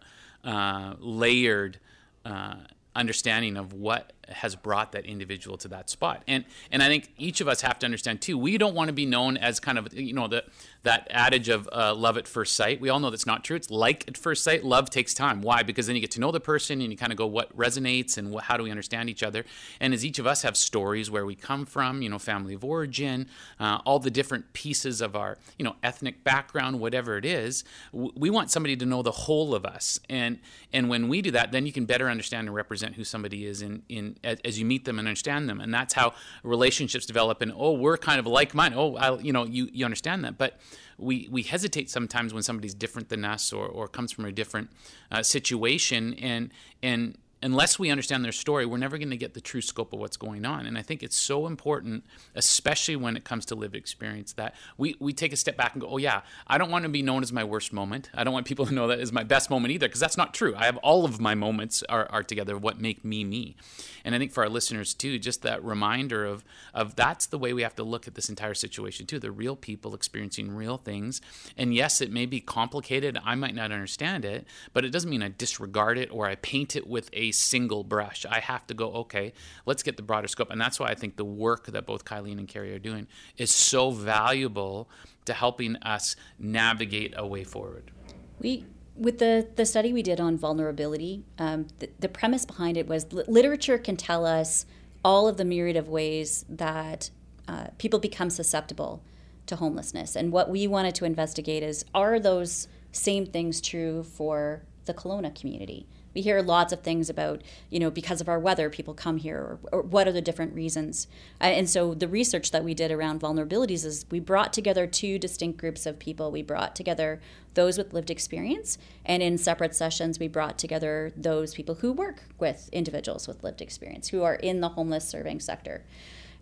uh, 0.45 0.95
layered 0.99 1.81
uh, 2.25 2.57
understanding 2.95 3.57
of 3.57 3.73
what 3.73 4.13
has 4.29 4.57
brought 4.57 4.93
that 4.93 5.07
individual 5.07 5.57
to 5.59 5.69
that 5.69 5.91
spot. 5.91 6.23
And 6.27 6.45
and 6.71 6.83
I 6.83 6.89
think 6.89 7.13
each 7.19 7.41
of 7.41 7.49
us 7.49 7.61
have 7.61 7.79
to 7.81 7.87
understand 7.87 8.21
too. 8.21 8.37
We 8.39 8.59
don't 8.59 8.75
want 8.75 8.89
to 8.89 8.93
be 8.93 9.07
known 9.07 9.37
as 9.37 9.61
kind 9.61 9.79
of 9.79 9.93
you 9.95 10.13
know 10.13 10.29
the 10.29 10.45
that 10.83 11.09
adage 11.11 11.49
of 11.49 11.69
uh, 11.73 11.95
love 11.95 12.17
at 12.17 12.29
first 12.29 12.55
sight. 12.55 12.81
We 12.81 12.89
all 12.89 13.01
know 13.01 13.11
that's 13.11 13.27
not 13.27 13.45
true. 13.45 13.57
It's 13.57 13.71
like 13.71 14.07
at 14.07 14.17
first 14.17 14.45
sight. 14.45 14.65
Love 14.65 14.89
takes 14.89 15.15
time. 15.15 15.43
Why? 15.43 15.63
Because 15.63 15.87
then 15.89 15.97
you 15.97 16.01
get 16.01 16.13
to 16.13 16.21
know 16.21 16.31
the 16.31 16.41
person 16.41 16.81
and 16.81 16.93
you 16.93 16.97
kind 16.97 17.13
of 17.13 17.19
go 17.19 17.27
what 17.27 17.57
resonates 17.57 18.17
and 18.17 18.31
what, 18.31 18.45
how 18.45 18.57
do 18.57 18.63
we 18.63 18.71
understand 18.71 19.11
each 19.11 19.25
other. 19.25 19.45
And 19.81 19.93
as 19.93 20.05
each 20.05 20.21
of 20.21 20.27
us 20.27 20.43
have 20.43 20.57
stories 20.57 21.11
where 21.11 21.27
we 21.27 21.35
come 21.35 21.67
from, 21.67 22.03
you 22.03 22.09
know, 22.09 22.21
family 22.21 22.55
of 22.55 22.65
origin, 22.65 23.27
uh, 23.59 23.81
all 23.85 23.99
the 23.99 24.11
different 24.11 24.53
pieces 24.53 25.01
of 25.01 25.17
our 25.17 25.39
you 25.59 25.65
know 25.65 25.77
ethnic 25.83 26.23
background, 26.23 26.79
whatever 26.79 27.17
it 27.17 27.25
is, 27.25 27.65
w- 27.93 28.13
we 28.17 28.31
want 28.31 28.51
somebody 28.51 28.77
to 28.77 28.87
know 28.87 29.03
the 29.03 29.11
whole 29.11 29.55
of 29.55 29.67
us. 29.67 29.99
And 30.09 30.39
and 30.73 30.89
when 30.89 31.09
we 31.09 31.21
do 31.23 31.31
that, 31.33 31.53
then 31.53 31.67
you 31.67 31.73
can 31.73 31.85
better 31.85 32.09
understand 32.09 32.47
and 32.47 32.55
represent 32.55 32.95
who 32.95 33.05
somebody 33.05 33.47
is 33.47 33.63
in 33.63 33.83
in 33.89 34.16
as, 34.25 34.59
you 34.59 34.65
meet 34.65 34.85
them 34.85 34.99
and 34.99 35.09
understand 35.09 35.49
them. 35.49 35.61
And 35.61 35.73
that's 35.73 35.95
how 35.95 36.15
relationships 36.43 37.07
develop. 37.07 37.43
And 37.43 37.53
oh, 37.55 37.73
we're 37.73 37.97
kind 37.97 38.19
of 38.19 38.27
like 38.27 38.55
mine. 38.55 38.73
Oh, 38.75 38.97
I, 38.97 39.19
you 39.19 39.33
know, 39.33 39.45
you 39.45 39.69
you 39.73 39.85
understand 39.85 40.25
that, 40.25 40.39
but 40.39 40.59
we, 40.99 41.29
we 41.31 41.43
hesitate 41.43 41.91
sometimes 41.91 42.33
when 42.33 42.43
somebody's 42.43 42.75
different 42.75 43.09
than 43.09 43.25
us 43.25 43.53
or, 43.53 43.67
or 43.67 43.87
comes 43.87 44.13
from 44.13 44.25
a 44.25 44.33
different 44.33 44.71
uh, 45.11 45.23
situation 45.23 46.15
and 46.15 46.51
and 46.83 47.19
unless 47.43 47.79
we 47.79 47.91
understand 47.91 48.25
their 48.25 48.33
story, 48.33 48.65
we're 48.65 48.79
never 48.79 48.97
going 48.99 49.11
to 49.11 49.17
get 49.17 49.35
the 49.35 49.41
true 49.41 49.61
scope 49.61 49.93
of 49.93 49.99
what's 49.99 50.17
going 50.17 50.45
on. 50.45 50.67
And 50.67 50.79
I 50.79 50.83
think 50.83 51.03
it's 51.03 51.17
so 51.17 51.47
important, 51.47 52.05
especially 52.35 52.97
when 52.97 53.17
it 53.17 53.25
comes 53.25 53.45
to 53.47 53.55
lived 53.55 53.77
experience, 53.77 54.33
that 54.35 54.55
we, 54.79 54.97
we 54.99 55.13
take 55.13 55.33
a 55.33 55.37
step 55.37 55.57
back 55.57 55.75
and 55.75 55.83
go, 55.83 55.89
oh, 55.89 55.97
yeah, 55.99 56.23
I 56.47 56.59
don't 56.59 56.71
want 56.71 56.85
to 56.85 56.89
be 56.89 57.03
known 57.03 57.23
as 57.23 57.33
my 57.33 57.45
worst 57.45 57.73
moment. 57.73 58.11
I 58.15 58.25
don't 58.25 58.33
want 58.33 58.47
people 58.47 58.65
to 58.67 58.75
know 58.75 58.89
that 58.89 59.01
is 59.01 59.13
my 59.13 59.23
best 59.23 59.51
moment 59.51 59.73
either, 59.73 59.87
because 59.87 60.01
that's 60.01 60.17
not 60.17 60.33
true. 60.33 60.55
I 60.57 60.65
have 60.65 60.79
all 60.79 61.05
of 61.05 61.21
my 61.21 61.35
moments 61.35 61.83
are, 61.89 62.09
are 62.11 62.23
together, 62.23 62.57
what 62.57 62.81
make 62.81 63.05
me 63.05 63.23
me. 63.23 63.57
And 64.05 64.15
I 64.15 64.19
think 64.19 64.33
for 64.33 64.43
our 64.43 64.49
listeners 64.49 64.95
too, 64.95 65.19
just 65.19 65.43
that 65.43 65.63
reminder 65.63 66.25
of, 66.25 66.45
of 66.73 66.97
that's 66.97 67.27
the 67.27 67.39
way 67.39 67.53
we 67.53 67.63
have 67.63 67.77
to 67.77 67.83
look 67.83 68.07
at 68.09 68.15
this 68.15 68.29
entire 68.29 68.55
situation 68.55 69.05
too. 69.05 69.19
The 69.19 69.31
real 69.31 69.57
people 69.57 69.95
experiencing 69.95 70.55
real 70.55 70.79
things. 70.79 71.21
And 71.57 71.75
yes, 71.75 72.01
it 72.01 72.11
may 72.11 72.25
be 72.25 72.41
complicated. 72.41 73.19
I 73.25 73.35
might 73.35 73.55
not 73.55 73.73
understand 73.73 74.25
it, 74.25 74.47
but 74.73 74.85
it 74.85 74.91
doesn't 74.91 75.11
mean 75.11 75.23
I 75.23 75.29
disregard 75.29 75.99
it 75.99 76.11
or 76.11 76.27
I 76.27 76.37
paint 76.37 76.77
it 76.77 76.87
with 76.87 77.11
a 77.13 77.26
single 77.33 77.85
brush. 77.85 78.27
I 78.29 78.41
have 78.41 78.67
to 78.69 78.75
go, 78.75 78.93
okay, 78.93 79.33
let's 79.65 79.83
get 79.83 79.97
the 79.97 80.03
broader 80.03 80.29
scope. 80.29 80.51
And 80.51 80.61
that's 80.61 80.81
why 80.81 80.89
I 80.89 80.95
think 80.95 81.17
the 81.17 81.25
work 81.25 81.67
that 81.67 81.87
both 81.87 82.05
Kyleen 82.05 82.39
and 82.39 82.49
Kerry 82.49 82.75
are 82.75 82.79
doing 82.79 83.07
is 83.37 83.51
so 83.51 83.91
valuable 83.91 84.89
to 85.25 85.33
helping 85.33 85.77
us 85.77 86.17
navigate 86.39 87.15
a 87.17 87.27
way 87.27 87.45
forward. 87.45 87.91
We 88.39 88.65
with 88.97 89.19
the, 89.19 89.47
the 89.57 89.67
study 89.67 89.93
we 89.93 90.03
did 90.03 90.21
on 90.21 90.39
vulnerability, 90.39 91.23
um, 91.39 91.67
the, 91.81 91.91
the, 91.99 92.09
premise 92.09 92.47
behind 92.47 92.79
it 92.79 92.89
was 92.89 93.13
literature 93.13 93.77
can 93.77 93.95
tell 93.95 94.25
us 94.25 94.65
all 95.05 95.29
of 95.29 95.37
the 95.37 95.45
myriad 95.45 95.77
of 95.77 95.89
ways 95.89 96.47
that 96.49 97.11
uh, 97.47 97.67
people 97.77 97.99
become 97.99 98.31
susceptible 98.31 99.03
to 99.47 99.57
homelessness. 99.57 100.17
And 100.17 100.33
what 100.33 100.51
we 100.51 100.67
wanted 100.67 100.95
to 100.97 101.05
investigate 101.05 101.63
is 101.63 101.85
are 101.95 102.19
those 102.19 102.69
same 102.93 103.27
things 103.27 103.61
true 103.61 104.03
for 104.03 104.63
the 104.87 104.95
Kelowna 104.95 105.39
community? 105.39 105.87
We 106.17 106.23
hear 106.23 106.41
lots 106.41 106.73
of 106.73 106.81
things 106.81 107.11
about, 107.11 107.43
you 107.69 107.79
know, 107.79 107.91
because 107.91 108.23
of 108.23 108.29
our 108.31 108.39
weather, 108.39 108.71
people 108.71 108.95
come 108.95 109.19
here, 109.19 109.37
or, 109.37 109.59
or 109.71 109.83
what 109.83 110.09
are 110.09 110.13
the 110.13 110.23
different 110.23 110.55
reasons? 110.55 111.09
Uh, 111.43 111.45
and 111.45 111.69
so 111.69 111.93
the 111.93 112.09
research 112.09 112.53
that 112.53 112.65
we 112.65 112.73
did 112.73 112.91
around 112.91 113.21
vulnerabilities 113.21 113.85
is 113.85 114.07
we 114.11 114.19
brought 114.19 114.55
together 114.55 114.87
two 114.87 115.19
distinct 115.19 115.59
groups 115.59 115.85
of 115.85 115.99
people. 115.99 116.31
We 116.31 116.41
brought 116.41 116.75
together 116.75 117.21
those 117.53 117.77
with 117.77 117.93
lived 117.93 118.11
experience, 118.11 118.79
and 119.05 119.23
in 119.23 119.37
separate 119.37 119.75
sessions, 119.75 120.19
we 120.19 120.27
brought 120.27 120.57
together 120.57 121.13
those 121.15 121.53
people 121.53 121.75
who 121.75 121.93
work 121.93 122.23
with 122.39 122.71
individuals 122.73 123.29
with 123.29 123.45
lived 123.45 123.61
experience, 123.61 124.09
who 124.09 124.23
are 124.23 124.37
in 124.37 124.63
the 124.63 124.71
homeless 124.71 125.07
serving 125.07 125.41
sector. 125.41 125.85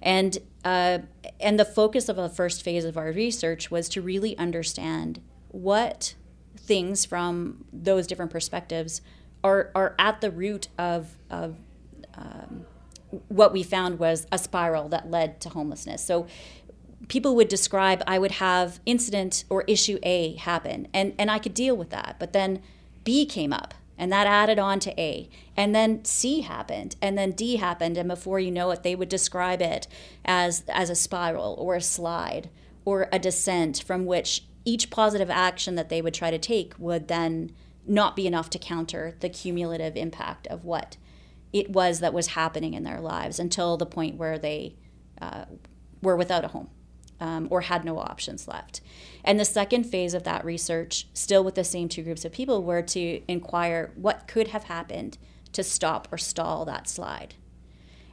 And, 0.00 0.38
uh, 0.64 0.98
and 1.40 1.58
the 1.58 1.64
focus 1.64 2.08
of 2.08 2.14
the 2.14 2.28
first 2.28 2.62
phase 2.62 2.84
of 2.84 2.96
our 2.96 3.10
research 3.10 3.72
was 3.72 3.88
to 3.88 4.00
really 4.00 4.38
understand 4.38 5.20
what 5.48 6.14
things 6.56 7.04
from 7.04 7.64
those 7.72 8.06
different 8.06 8.30
perspectives 8.30 9.02
are, 9.44 9.70
are 9.74 9.94
at 9.98 10.20
the 10.22 10.30
root 10.30 10.68
of, 10.78 11.16
of 11.30 11.56
um, 12.14 12.64
what 13.28 13.52
we 13.52 13.62
found 13.62 13.98
was 13.98 14.26
a 14.32 14.38
spiral 14.38 14.88
that 14.88 15.10
led 15.10 15.40
to 15.42 15.50
homelessness. 15.50 16.04
So 16.04 16.26
people 17.08 17.36
would 17.36 17.48
describe 17.48 18.02
I 18.06 18.18
would 18.18 18.32
have 18.32 18.80
incident 18.86 19.44
or 19.50 19.62
issue 19.68 19.98
A 20.02 20.34
happen 20.36 20.88
and, 20.92 21.14
and 21.18 21.30
I 21.30 21.38
could 21.38 21.54
deal 21.54 21.76
with 21.76 21.90
that. 21.90 22.16
But 22.18 22.32
then 22.32 22.62
B 23.04 23.26
came 23.26 23.52
up 23.52 23.74
and 23.96 24.10
that 24.10 24.26
added 24.26 24.58
on 24.58 24.80
to 24.80 25.00
A. 25.00 25.28
And 25.56 25.74
then 25.74 26.04
C 26.04 26.40
happened 26.40 26.96
and 27.02 27.16
then 27.16 27.32
D 27.32 27.56
happened 27.56 27.98
and 27.98 28.08
before 28.08 28.40
you 28.40 28.50
know 28.50 28.70
it 28.70 28.82
they 28.82 28.94
would 28.94 29.10
describe 29.10 29.60
it 29.60 29.86
as 30.24 30.64
as 30.68 30.90
a 30.90 30.94
spiral 30.94 31.54
or 31.58 31.76
a 31.76 31.82
slide 31.82 32.48
or 32.84 33.08
a 33.12 33.18
descent 33.18 33.82
from 33.86 34.06
which 34.06 34.44
each 34.64 34.88
positive 34.90 35.30
action 35.30 35.74
that 35.74 35.90
they 35.90 36.00
would 36.00 36.14
try 36.14 36.30
to 36.30 36.38
take 36.38 36.74
would 36.78 37.08
then 37.08 37.52
not 37.86 38.16
be 38.16 38.26
enough 38.26 38.50
to 38.50 38.58
counter 38.58 39.14
the 39.20 39.28
cumulative 39.28 39.96
impact 39.96 40.46
of 40.48 40.64
what 40.64 40.96
it 41.52 41.70
was 41.70 42.00
that 42.00 42.12
was 42.12 42.28
happening 42.28 42.74
in 42.74 42.82
their 42.82 43.00
lives 43.00 43.38
until 43.38 43.76
the 43.76 43.86
point 43.86 44.16
where 44.16 44.38
they 44.38 44.74
uh, 45.20 45.44
were 46.02 46.16
without 46.16 46.44
a 46.44 46.48
home 46.48 46.68
um, 47.20 47.48
or 47.50 47.62
had 47.62 47.84
no 47.84 47.98
options 47.98 48.48
left. 48.48 48.80
And 49.24 49.38
the 49.38 49.44
second 49.44 49.84
phase 49.84 50.14
of 50.14 50.24
that 50.24 50.44
research, 50.44 51.06
still 51.14 51.44
with 51.44 51.54
the 51.54 51.64
same 51.64 51.88
two 51.88 52.02
groups 52.02 52.24
of 52.24 52.32
people, 52.32 52.62
were 52.62 52.82
to 52.82 53.22
inquire 53.28 53.92
what 53.94 54.26
could 54.26 54.48
have 54.48 54.64
happened 54.64 55.18
to 55.52 55.62
stop 55.62 56.08
or 56.12 56.18
stall 56.18 56.64
that 56.64 56.88
slide. 56.88 57.34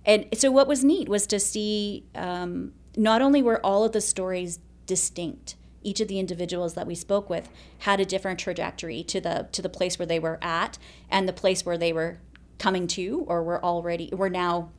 And 0.05 0.27
so, 0.33 0.49
what 0.51 0.67
was 0.67 0.83
neat 0.83 1.09
was 1.09 1.27
to 1.27 1.39
see 1.39 2.05
um, 2.15 2.73
not 2.95 3.21
only 3.21 3.41
were 3.41 3.63
all 3.65 3.83
of 3.83 3.91
the 3.91 4.01
stories 4.01 4.59
distinct, 4.85 5.55
each 5.83 6.00
of 6.00 6.07
the 6.07 6.19
individuals 6.19 6.73
that 6.75 6.88
we 6.88 6.95
spoke 6.95 7.29
with 7.29 7.50
had 7.79 8.00
a 8.00 8.05
different 8.05 8.39
trajectory 8.39 9.03
to 9.03 9.19
the 9.19 9.47
to 9.51 9.61
the 9.61 9.69
place 9.69 9.97
where 9.97 10.05
they 10.05 10.19
were 10.19 10.39
at 10.41 10.77
and 11.09 11.27
the 11.27 11.33
place 11.33 11.65
where 11.65 11.77
they 11.77 11.93
were 11.93 12.19
coming 12.59 12.88
to 12.88 13.25
or 13.27 13.43
were 13.43 13.63
already 13.63 14.09
were 14.13 14.29
now 14.29 14.69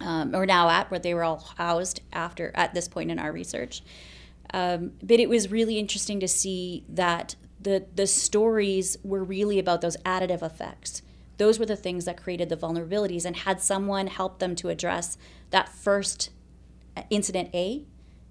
um, 0.00 0.34
or 0.34 0.44
now 0.44 0.68
at 0.68 0.90
where 0.90 1.00
they 1.00 1.14
were 1.14 1.24
all 1.24 1.42
housed 1.56 2.02
after 2.12 2.52
at 2.54 2.74
this 2.74 2.88
point 2.88 3.10
in 3.10 3.18
our 3.18 3.32
research. 3.32 3.82
Um, 4.52 4.92
but 5.02 5.18
it 5.18 5.28
was 5.28 5.50
really 5.50 5.78
interesting 5.78 6.20
to 6.20 6.28
see 6.28 6.84
that 6.88 7.36
the 7.60 7.86
the 7.94 8.06
stories 8.06 8.96
were 9.02 9.24
really 9.24 9.58
about 9.58 9.80
those 9.80 9.96
additive 9.98 10.42
effects. 10.42 11.02
Those 11.38 11.58
were 11.58 11.66
the 11.66 11.76
things 11.76 12.04
that 12.06 12.22
created 12.22 12.48
the 12.48 12.56
vulnerabilities 12.56 13.24
and 13.24 13.36
had 13.36 13.60
someone 13.60 14.06
help 14.06 14.38
them 14.38 14.54
to 14.56 14.68
address 14.68 15.18
that 15.50 15.68
first 15.68 16.30
incident 17.10 17.50
a 17.54 17.84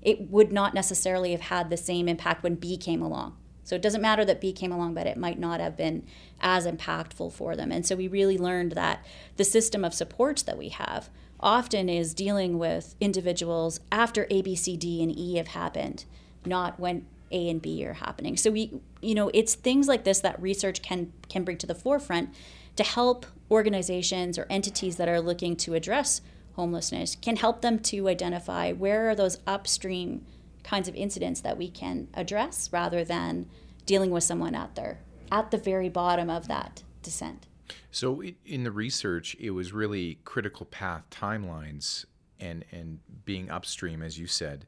it 0.05 0.29
would 0.29 0.53
not 0.53 0.73
necessarily 0.73 1.31
have 1.31 1.41
had 1.41 1.69
the 1.69 1.75
same 1.75 2.07
impact 2.07 2.43
when 2.43 2.55
B 2.55 2.77
came 2.77 3.01
along. 3.01 3.35
So 3.63 3.75
it 3.75 3.81
doesn't 3.81 4.01
matter 4.01 4.23
that 4.23 4.39
B 4.39 4.53
came 4.53 4.71
along, 4.71 4.93
but 4.93 5.07
it 5.07 5.17
might 5.17 5.39
not 5.39 5.59
have 5.59 5.75
been 5.75 6.05
as 6.39 6.67
impactful 6.67 7.33
for 7.33 7.55
them. 7.55 7.71
And 7.71 7.83
so 7.83 7.95
we 7.95 8.07
really 8.07 8.37
learned 8.37 8.73
that 8.73 9.03
the 9.37 9.43
system 9.43 9.83
of 9.83 9.95
supports 9.95 10.43
that 10.43 10.59
we 10.59 10.69
have 10.69 11.09
often 11.39 11.89
is 11.89 12.13
dealing 12.13 12.59
with 12.59 12.95
individuals 13.01 13.79
after 13.91 14.27
A, 14.29 14.43
B, 14.43 14.55
C, 14.55 14.77
D, 14.77 15.01
and 15.01 15.17
E 15.17 15.37
have 15.37 15.47
happened, 15.47 16.05
not 16.45 16.79
when 16.79 17.07
A 17.31 17.49
and 17.49 17.59
B 17.59 17.83
are 17.87 17.93
happening. 17.93 18.37
So 18.37 18.51
we, 18.51 18.79
you 19.01 19.15
know, 19.15 19.31
it's 19.33 19.55
things 19.55 19.87
like 19.87 20.03
this 20.03 20.19
that 20.19 20.39
research 20.39 20.83
can 20.83 21.11
can 21.27 21.43
bring 21.43 21.57
to 21.57 21.67
the 21.67 21.75
forefront 21.75 22.29
to 22.75 22.83
help 22.83 23.25
organizations 23.49 24.37
or 24.37 24.45
entities 24.51 24.97
that 24.97 25.09
are 25.09 25.19
looking 25.19 25.55
to 25.55 25.73
address 25.73 26.21
homelessness 26.55 27.15
can 27.15 27.35
help 27.35 27.61
them 27.61 27.79
to 27.79 28.07
identify 28.07 28.71
where 28.71 29.09
are 29.09 29.15
those 29.15 29.39
upstream 29.45 30.25
kinds 30.63 30.87
of 30.87 30.95
incidents 30.95 31.41
that 31.41 31.57
we 31.57 31.69
can 31.69 32.07
address 32.13 32.69
rather 32.71 33.03
than 33.03 33.47
dealing 33.85 34.09
with 34.09 34.23
someone 34.23 34.55
at 34.55 34.75
their 34.75 34.99
at 35.31 35.51
the 35.51 35.57
very 35.57 35.89
bottom 35.89 36.29
of 36.29 36.47
that 36.47 36.83
descent. 37.03 37.47
So 37.91 38.23
in 38.45 38.63
the 38.63 38.71
research, 38.71 39.35
it 39.39 39.51
was 39.51 39.73
really 39.73 40.19
critical 40.23 40.65
path 40.65 41.03
timelines 41.09 42.05
and 42.39 42.65
and 42.71 42.99
being 43.25 43.49
upstream, 43.49 44.01
as 44.01 44.19
you 44.19 44.27
said. 44.27 44.65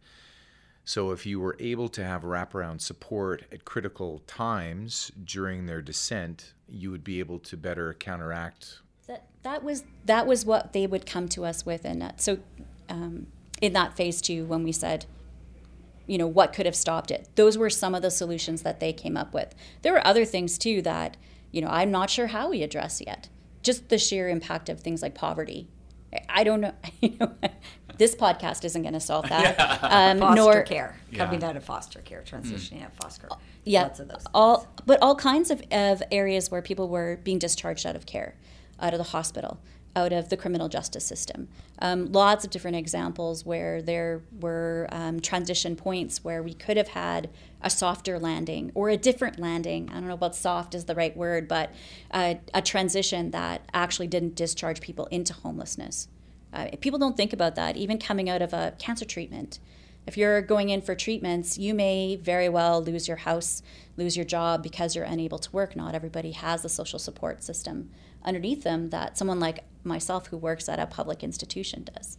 So 0.84 1.12
if 1.12 1.26
you 1.26 1.42
were 1.42 1.58
able 1.60 1.90
to 1.90 2.04
have 2.04 2.22
wraparound 2.22 2.80
support 2.80 3.44
at 3.52 3.66
critical 3.66 4.20
times 4.26 5.12
during 5.22 5.66
their 5.66 5.82
descent, 5.82 6.54
you 6.70 6.92
would 6.92 7.04
be 7.04 7.20
able 7.20 7.40
to 7.40 7.58
better 7.58 7.94
counteract 7.94 8.80
that 9.08 9.26
that 9.44 9.64
was 9.64 9.84
that 10.06 10.28
was 10.28 10.46
what 10.46 10.74
they 10.74 10.88
would 10.88 11.06
come 11.06 11.28
to 11.30 11.46
us 11.46 11.66
with, 11.66 11.86
and 11.86 12.14
so 12.18 12.40
um, 12.90 13.28
in 13.62 13.74
that 13.74 13.96
phase 13.96 14.22
two, 14.22 14.46
when 14.46 14.64
we 14.64 14.72
said, 14.72 15.06
you 16.06 16.18
know, 16.18 16.28
what 16.28 16.54
could 16.54 16.66
have 16.66 16.76
stopped 16.76 17.12
it, 17.12 17.28
those 17.36 17.58
were 17.58 17.70
some 17.70 17.96
of 17.96 18.02
the 18.02 18.12
solutions 18.12 18.62
that 18.62 18.80
they 18.80 18.94
came 18.94 19.18
up 19.18 19.34
with. 19.34 19.56
There 19.82 19.94
were 19.94 20.06
other 20.06 20.26
things 20.26 20.58
too 20.58 20.82
that 20.84 21.18
you 21.52 21.62
know 21.62 21.70
I'm 21.70 21.92
not 21.92 22.10
sure 22.10 22.28
how 22.28 22.50
we 22.50 22.64
address 22.64 23.02
yet. 23.06 23.30
Just 23.64 23.90
the 23.90 23.98
sheer 23.98 24.30
impact 24.30 24.70
of 24.70 24.80
things 24.80 25.02
like 25.02 25.16
poverty. 25.16 25.68
I 26.30 26.44
don't 26.44 26.62
know. 26.62 26.74
You 27.02 27.16
know 27.20 27.36
this 27.98 28.16
podcast 28.16 28.64
isn't 28.64 28.82
going 28.82 28.94
to 28.94 29.00
solve 29.00 29.28
that. 29.30 29.56
Yeah. 29.58 29.78
Um, 29.88 30.20
foster 30.20 30.36
nor, 30.36 30.64
care, 30.64 30.98
coming 31.14 31.42
yeah. 31.42 31.48
out 31.48 31.58
of 31.58 31.64
foster 31.64 32.00
care, 32.02 32.24
transitioning 32.26 32.80
mm. 32.80 32.84
out 32.84 32.90
of 32.90 32.94
foster. 32.94 33.28
Care. 33.28 33.38
Yeah, 33.64 33.84
Lots 33.84 34.00
of 34.00 34.08
those. 34.10 34.26
All, 34.34 34.68
but 34.86 35.02
all 35.02 35.16
kinds 35.16 35.50
of, 35.50 35.62
of 35.72 36.04
areas 36.12 36.52
where 36.52 36.62
people 36.62 36.90
were 36.90 37.20
being 37.24 37.40
discharged 37.40 37.86
out 37.86 37.96
of 37.96 38.06
care 38.06 38.36
out 38.80 38.94
of 38.94 38.98
the 38.98 39.12
hospital. 39.12 39.60
out 39.98 40.14
of 40.14 40.30
the 40.30 40.38
criminal 40.38 40.70
justice 40.70 41.04
system. 41.04 41.48
Um, 41.80 42.12
lots 42.12 42.46
of 42.46 42.52
different 42.52 42.78
examples 42.78 43.44
where 43.44 43.82
there 43.82 44.22
were 44.40 44.88
um, 44.92 45.20
transition 45.22 45.76
points 45.76 46.24
where 46.24 46.44
we 46.44 46.54
could 46.54 46.78
have 46.78 46.90
had 46.90 47.32
a 47.64 47.70
softer 47.72 48.20
landing 48.20 48.72
or 48.76 48.90
a 48.90 48.98
different 48.98 49.40
landing. 49.40 49.90
I 49.90 49.94
don't 49.94 50.08
know 50.08 50.14
about 50.14 50.36
soft 50.36 50.76
is 50.76 50.86
the 50.86 50.94
right 50.94 51.18
word, 51.18 51.48
but 51.48 51.74
uh, 52.12 52.36
a 52.54 52.62
transition 52.62 53.32
that 53.32 53.68
actually 53.74 54.06
didn't 54.06 54.36
discharge 54.36 54.82
people 54.82 55.08
into 55.08 55.34
homelessness. 55.34 56.08
Uh, 56.54 56.68
people 56.80 57.00
don't 57.00 57.18
think 57.18 57.34
about 57.34 57.56
that, 57.56 57.76
even 57.76 57.98
coming 57.98 58.30
out 58.30 58.44
of 58.44 58.54
a 58.54 58.76
cancer 58.78 59.06
treatment. 59.06 59.60
If 60.06 60.16
you're 60.16 60.42
going 60.42 60.70
in 60.70 60.82
for 60.82 60.96
treatments, 60.96 61.58
you 61.58 61.74
may 61.74 62.16
very 62.16 62.50
well 62.50 62.82
lose 62.84 63.08
your 63.08 63.18
house, 63.18 63.64
lose 63.98 64.16
your 64.16 64.26
job 64.26 64.62
because 64.62 64.96
you're 64.96 65.06
unable 65.06 65.40
to 65.40 65.52
work. 65.52 65.76
Not 65.76 65.96
everybody 65.96 66.32
has 66.32 66.64
a 66.64 66.70
social 66.70 67.00
support 67.00 67.44
system 67.44 67.90
underneath 68.24 68.64
them 68.64 68.90
that 68.90 69.18
someone 69.18 69.40
like 69.40 69.64
myself 69.84 70.28
who 70.28 70.38
works 70.38 70.68
at 70.70 70.80
a 70.80 70.86
public 70.86 71.24
institution 71.24 71.88
does. 71.96 72.18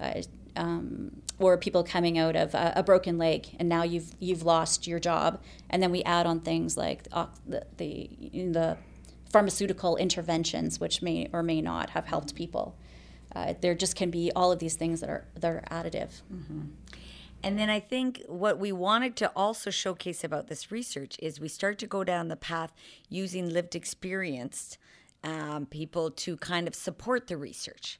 Uh, 0.00 0.22
um, 0.56 1.22
or 1.38 1.56
people 1.56 1.84
coming 1.84 2.18
out 2.18 2.36
of 2.36 2.54
a, 2.54 2.72
a, 2.76 2.82
broken 2.82 3.16
leg 3.18 3.46
and 3.58 3.68
now 3.68 3.82
you've 3.82 4.12
you've 4.18 4.42
lost 4.42 4.86
your 4.86 4.98
job 4.98 5.40
and 5.70 5.82
then 5.82 5.90
we 5.90 6.02
add 6.02 6.26
on 6.26 6.40
things 6.40 6.76
like 6.76 7.04
the, 7.04 7.64
the, 7.76 8.10
the 8.32 8.76
pharmaceutical 9.30 9.96
interventions 9.96 10.80
which 10.80 11.00
may 11.00 11.28
or 11.32 11.42
may 11.42 11.60
not 11.60 11.90
have 11.90 12.06
helped 12.06 12.34
people 12.34 12.76
uh, 13.36 13.54
there 13.60 13.74
just 13.74 13.94
can 13.94 14.10
be 14.10 14.32
all 14.34 14.50
of 14.50 14.58
these 14.58 14.74
things 14.74 15.00
that 15.00 15.10
are 15.10 15.24
that 15.34 15.50
are 15.50 15.62
additive 15.70 16.22
mm-hmm. 16.32 16.62
And 17.40 17.56
then 17.56 17.70
I 17.70 17.78
think 17.78 18.24
what 18.26 18.58
we 18.58 18.72
wanted 18.72 19.14
to 19.16 19.30
also 19.36 19.70
showcase 19.70 20.24
about 20.24 20.48
this 20.48 20.72
research 20.72 21.16
is 21.20 21.38
we 21.38 21.48
start 21.48 21.78
to 21.78 21.86
go 21.86 22.02
down 22.02 22.26
the 22.26 22.36
path 22.36 22.72
using 23.08 23.48
lived 23.48 23.76
experience 23.76 24.76
um, 25.24 25.66
people 25.66 26.10
to 26.10 26.36
kind 26.36 26.68
of 26.68 26.74
support 26.74 27.26
the 27.26 27.36
research. 27.36 27.98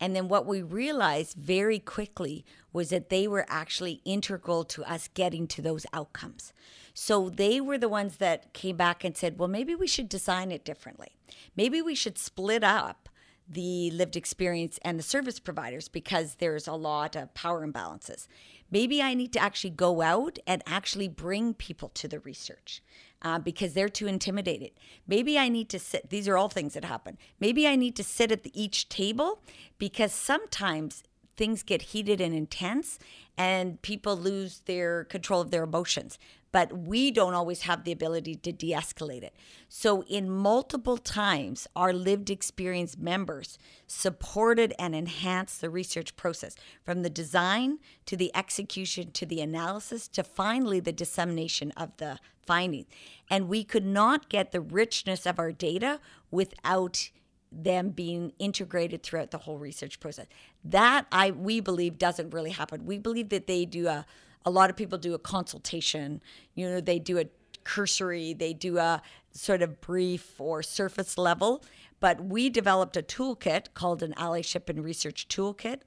And 0.00 0.14
then 0.14 0.28
what 0.28 0.46
we 0.46 0.60
realized 0.60 1.36
very 1.36 1.78
quickly 1.78 2.44
was 2.72 2.90
that 2.90 3.10
they 3.10 3.28
were 3.28 3.46
actually 3.48 4.00
integral 4.04 4.64
to 4.64 4.84
us 4.84 5.08
getting 5.08 5.46
to 5.48 5.62
those 5.62 5.86
outcomes. 5.92 6.52
So 6.94 7.30
they 7.30 7.60
were 7.60 7.78
the 7.78 7.88
ones 7.88 8.16
that 8.16 8.52
came 8.52 8.76
back 8.76 9.04
and 9.04 9.16
said, 9.16 9.38
well, 9.38 9.48
maybe 9.48 9.74
we 9.74 9.86
should 9.86 10.08
design 10.08 10.50
it 10.50 10.64
differently. 10.64 11.16
Maybe 11.56 11.80
we 11.80 11.94
should 11.94 12.18
split 12.18 12.64
up 12.64 13.08
the 13.48 13.90
lived 13.90 14.16
experience 14.16 14.78
and 14.82 14.98
the 14.98 15.02
service 15.02 15.38
providers 15.38 15.88
because 15.88 16.36
there's 16.36 16.66
a 16.66 16.72
lot 16.72 17.14
of 17.14 17.34
power 17.34 17.66
imbalances. 17.66 18.26
Maybe 18.70 19.02
I 19.02 19.14
need 19.14 19.32
to 19.34 19.38
actually 19.38 19.70
go 19.70 20.00
out 20.00 20.38
and 20.46 20.62
actually 20.66 21.08
bring 21.08 21.54
people 21.54 21.90
to 21.90 22.08
the 22.08 22.20
research 22.20 22.82
uh, 23.24 23.38
because 23.38 23.72
they're 23.72 23.88
too 23.88 24.06
intimidated. 24.06 24.70
Maybe 25.08 25.38
I 25.38 25.48
need 25.48 25.68
to 25.70 25.78
sit, 25.78 26.10
these 26.10 26.28
are 26.28 26.36
all 26.36 26.50
things 26.50 26.74
that 26.74 26.84
happen. 26.84 27.16
Maybe 27.40 27.66
I 27.66 27.74
need 27.74 27.96
to 27.96 28.04
sit 28.04 28.30
at 28.30 28.44
the, 28.44 28.52
each 28.54 28.88
table 28.88 29.42
because 29.78 30.12
sometimes 30.12 31.02
things 31.36 31.62
get 31.62 31.82
heated 31.82 32.20
and 32.20 32.34
intense 32.34 32.98
and 33.36 33.80
people 33.82 34.16
lose 34.16 34.60
their 34.66 35.04
control 35.04 35.40
of 35.40 35.50
their 35.50 35.64
emotions 35.64 36.18
but 36.54 36.72
we 36.72 37.10
don't 37.10 37.34
always 37.34 37.62
have 37.62 37.82
the 37.82 37.90
ability 37.90 38.36
to 38.36 38.52
de 38.52 38.70
escalate 38.70 39.24
it. 39.24 39.34
So, 39.68 40.04
in 40.04 40.30
multiple 40.30 40.96
times, 40.96 41.66
our 41.74 41.92
lived 41.92 42.30
experience 42.30 42.96
members 42.96 43.58
supported 43.88 44.72
and 44.78 44.94
enhanced 44.94 45.60
the 45.60 45.68
research 45.68 46.14
process 46.14 46.54
from 46.84 47.02
the 47.02 47.10
design 47.10 47.80
to 48.06 48.16
the 48.16 48.30
execution 48.36 49.10
to 49.10 49.26
the 49.26 49.40
analysis 49.40 50.06
to 50.06 50.22
finally 50.22 50.78
the 50.78 50.92
dissemination 50.92 51.72
of 51.72 51.96
the 51.96 52.20
findings. 52.46 52.86
And 53.28 53.48
we 53.48 53.64
could 53.64 53.84
not 53.84 54.28
get 54.28 54.52
the 54.52 54.60
richness 54.60 55.26
of 55.26 55.40
our 55.40 55.50
data 55.50 55.98
without 56.30 57.10
them 57.50 57.90
being 57.90 58.32
integrated 58.38 59.02
throughout 59.02 59.32
the 59.32 59.38
whole 59.38 59.58
research 59.58 59.98
process. 59.98 60.26
That 60.64 61.06
I 61.10 61.32
we 61.32 61.58
believe 61.58 61.98
doesn't 61.98 62.30
really 62.30 62.50
happen. 62.52 62.86
We 62.86 62.98
believe 62.98 63.30
that 63.30 63.48
they 63.48 63.64
do 63.64 63.88
a 63.88 64.06
a 64.44 64.50
lot 64.50 64.70
of 64.70 64.76
people 64.76 64.98
do 64.98 65.14
a 65.14 65.18
consultation, 65.18 66.20
you 66.54 66.68
know, 66.68 66.80
they 66.80 66.98
do 66.98 67.18
a 67.18 67.26
cursory, 67.64 68.34
they 68.34 68.52
do 68.52 68.78
a 68.78 69.02
sort 69.32 69.62
of 69.62 69.80
brief 69.80 70.40
or 70.40 70.62
surface 70.62 71.16
level. 71.18 71.64
But 72.00 72.22
we 72.22 72.50
developed 72.50 72.96
a 72.96 73.02
toolkit 73.02 73.72
called 73.74 74.02
an 74.02 74.12
allyship 74.14 74.68
and 74.68 74.84
research 74.84 75.26
toolkit 75.28 75.80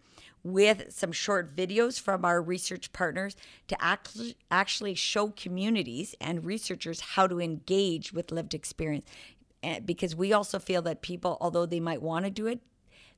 with 0.44 0.92
some 0.94 1.12
short 1.12 1.56
videos 1.56 2.00
from 2.00 2.24
our 2.24 2.42
research 2.42 2.92
partners 2.94 3.36
to 3.68 3.82
actually 3.84 4.36
actually 4.50 4.96
show 4.96 5.30
communities 5.30 6.16
and 6.22 6.46
researchers 6.46 7.02
how 7.02 7.28
to 7.28 7.42
engage 7.42 8.14
with 8.14 8.32
lived 8.32 8.54
experience 8.54 9.06
eh, 9.64 9.80
because 9.80 10.16
we 10.16 10.32
also 10.32 10.58
feel 10.58 10.82
that 10.82 11.02
people 11.02 11.38
although 11.42 11.66
they 11.66 11.80
might 11.80 12.02
want 12.02 12.24
to 12.24 12.32
do 12.32 12.48
it 12.48 12.62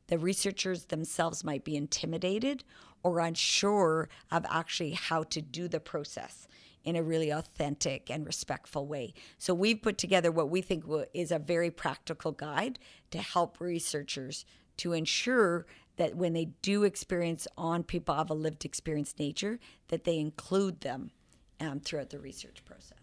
the 0.08 0.18
researchers 0.18 0.86
themselves 0.86 1.44
might 1.44 1.64
be 1.64 1.76
intimidated 1.76 2.64
or 3.04 3.20
unsure 3.20 4.10
of 4.32 4.46
actually 4.50 4.92
how 4.92 5.24
to 5.24 5.42
do 5.42 5.68
the 5.68 5.80
process 5.80 6.48
in 6.84 6.96
a 6.96 7.04
really 7.04 7.30
authentic 7.30 8.10
and 8.10 8.26
respectful 8.26 8.88
way. 8.88 9.14
So 9.38 9.54
we've 9.54 9.82
put 9.82 9.98
together 9.98 10.32
what 10.32 10.50
we 10.50 10.62
think 10.62 10.86
is 11.14 11.32
a 11.32 11.40
very 11.40 11.72
practical 11.72 12.32
guide 12.32 12.80
to 13.12 13.20
help 13.20 13.60
researchers 13.60 14.46
to 14.78 14.94
ensure 14.94 15.66
that 15.98 16.16
when 16.16 16.34
they 16.34 16.46
do 16.62 16.84
experience 16.84 17.48
on 17.58 17.84
people 17.84 18.16
of 18.16 18.30
a 18.30 18.34
lived 18.34 18.64
experience 18.64 19.14
nature, 19.20 19.60
that 19.90 20.06
they 20.06 20.18
include 20.18 20.82
them 20.82 21.12
um, 21.60 21.82
throughout 21.82 22.10
the 22.10 22.20
research 22.20 22.64
process. 22.64 22.98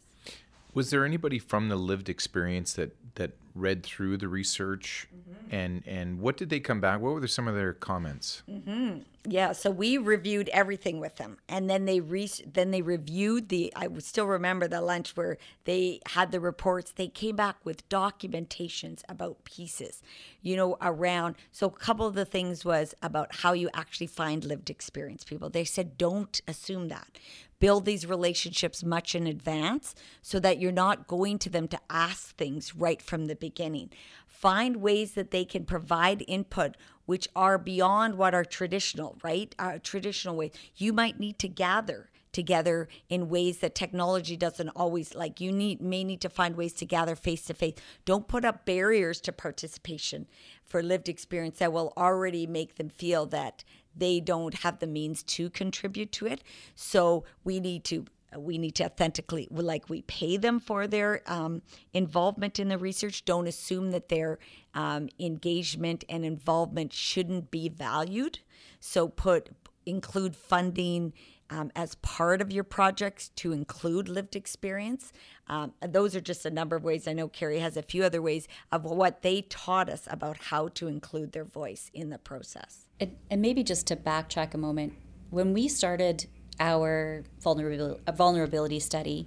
Was 0.73 0.91
there 0.91 1.05
anybody 1.05 1.39
from 1.39 1.69
the 1.69 1.77
lived 1.77 2.09
experience 2.09 2.73
that 2.75 2.97
that 3.15 3.33
read 3.57 3.83
through 3.83 4.17
the 4.19 4.29
research 4.29 5.09
mm-hmm. 5.15 5.55
and 5.55 5.83
and 5.87 6.21
what 6.21 6.37
did 6.37 6.51
they 6.51 6.61
come 6.61 6.81
back 6.81 7.01
what 7.01 7.15
were 7.15 7.27
some 7.27 7.49
of 7.49 7.55
their 7.55 7.73
comments 7.73 8.43
mm-hmm. 8.49 8.99
yeah 9.25 9.53
so 9.53 9.71
we 9.71 9.97
reviewed 9.97 10.49
everything 10.51 11.01
with 11.01 11.17
them 11.17 11.39
and 11.49 11.69
then 11.69 11.87
they 11.87 12.01
re- 12.01 12.31
then 12.53 12.71
they 12.71 12.83
reviewed 12.83 13.49
the 13.49 13.73
i 13.75 13.89
still 13.99 14.27
remember 14.27 14.69
the 14.69 14.81
lunch 14.81 15.17
where 15.17 15.39
they 15.65 16.01
had 16.09 16.31
the 16.33 16.41
reports 16.41 16.93
they 16.93 17.09
came 17.09 17.35
back 17.35 17.57
with 17.65 17.89
documentations 17.89 19.03
about 19.09 19.43
pieces 19.45 20.03
you 20.43 20.55
know 20.55 20.77
around 20.83 21.35
so 21.51 21.67
a 21.67 21.71
couple 21.71 22.07
of 22.07 22.15
the 22.15 22.27
things 22.27 22.65
was 22.65 22.95
about 23.03 23.37
how 23.37 23.53
you 23.53 23.71
actually 23.73 24.07
find 24.07 24.45
lived 24.45 24.69
experience 24.69 25.25
people 25.25 25.49
they 25.49 25.65
said 25.65 25.97
don't 25.97 26.43
assume 26.47 26.89
that 26.89 27.19
build 27.59 27.85
these 27.85 28.07
relationships 28.07 28.85
much 28.85 29.15
in 29.15 29.27
advance 29.27 29.95
so 30.23 30.39
that 30.41 30.59
you're 30.59 30.73
not 30.73 31.07
going 31.07 31.39
to 31.39 31.51
them 31.51 31.69
to 31.69 31.81
ask 31.89 32.37
things 32.37 32.75
right 32.75 33.01
from 33.01 33.27
the 33.27 33.37
beginning. 33.37 33.91
Find 34.27 34.77
ways 34.77 35.13
that 35.13 35.31
they 35.31 35.45
can 35.45 35.65
provide 35.65 36.25
input 36.29 36.77
which 37.07 37.29
are 37.35 37.57
beyond 37.57 38.17
what 38.17 38.35
are 38.35 38.45
traditional, 38.45 39.17
right? 39.23 39.55
Our 39.59 39.79
traditional 39.79 40.37
ways. 40.37 40.53
You 40.75 40.93
might 40.93 41.19
need 41.19 41.39
to 41.39 41.49
gather 41.49 42.11
together 42.33 42.87
in 43.09 43.31
ways 43.31 43.59
that 43.59 43.75
technology 43.75 44.37
doesn't 44.37 44.69
always 44.71 45.15
like 45.15 45.41
you 45.41 45.51
need 45.51 45.81
may 45.81 46.05
need 46.05 46.21
to 46.21 46.29
find 46.29 46.55
ways 46.55 46.75
to 46.75 46.85
gather 46.85 47.17
face 47.17 47.47
to 47.47 47.55
face 47.55 47.73
don't 48.05 48.29
put 48.29 48.45
up 48.45 48.67
barriers 48.67 49.23
to 49.23 49.33
participation 49.33 50.27
for 50.63 50.83
lived 50.83 51.09
experience 51.09 51.61
that 51.61 51.73
will 51.73 51.95
already 51.97 52.47
make 52.47 52.75
them 52.75 52.91
feel 52.91 53.25
that 53.25 53.65
they 53.97 54.21
don't 54.21 54.55
have 54.55 54.79
the 54.79 54.87
means 54.87 55.23
to 55.23 55.51
contribute 55.51 56.13
to 56.13 56.27
it. 56.27 56.43
So 56.75 57.25
we 57.45 57.61
need 57.61 57.85
to 57.85 58.07
we 58.37 58.59
need 58.59 58.75
to 58.75 58.85
authentically 58.85 59.49
like 59.51 59.89
we 59.89 60.03
pay 60.03 60.37
them 60.37 60.59
for 60.61 60.87
their 60.87 61.23
um, 61.27 61.63
involvement 61.95 62.59
in 62.59 62.69
the 62.69 62.77
research 62.77 63.25
don't 63.25 63.47
assume 63.47 63.93
that 63.93 64.09
their 64.09 64.39
um, 64.75 65.09
engagement 65.19 66.05
and 66.09 66.25
involvement 66.25 66.93
shouldn't 66.93 67.51
be 67.51 67.69
valued 67.69 68.41
so 68.81 69.09
put 69.09 69.51
include 69.87 70.37
funding 70.37 71.13
um, 71.51 71.71
as 71.77 71.95
part 71.97 72.41
of 72.41 72.53
your 72.53 72.65
projects 72.65 73.29
to 73.37 73.53
include 73.53 74.09
lived 74.09 74.35
experience. 74.35 75.13
Um, 75.47 75.75
those 75.81 76.17
are 76.17 76.21
just 76.21 76.45
a 76.45 76.51
number 76.51 76.75
of 76.75 76.83
ways. 76.83 77.07
I 77.07 77.13
know 77.13 77.29
Kerry 77.29 77.61
has 77.61 77.77
a 77.77 77.83
few 77.83 78.03
other 78.03 78.21
ways 78.21 78.49
of 78.73 78.85
what 78.85 79.23
they 79.23 79.43
taught 79.43 79.89
us 79.89 80.09
about 80.11 80.37
how 80.37 80.69
to 80.69 80.89
include 80.89 81.33
their 81.33 81.45
voice 81.45 81.91
in 81.95 82.11
the 82.11 82.19
process. 82.19 82.86
And, 83.01 83.17
and 83.31 83.43
maybe 83.43 83.63
just 83.63 83.87
to 83.89 83.97
backtrack 83.97 84.55
a 84.55 84.59
moment, 84.59 84.95
when 85.31 85.53
we 85.53 85.69
started 85.69 86.27
our 86.59 87.25
vulnerability, 87.41 88.01
vulnerability 88.15 88.81
study, 88.81 89.27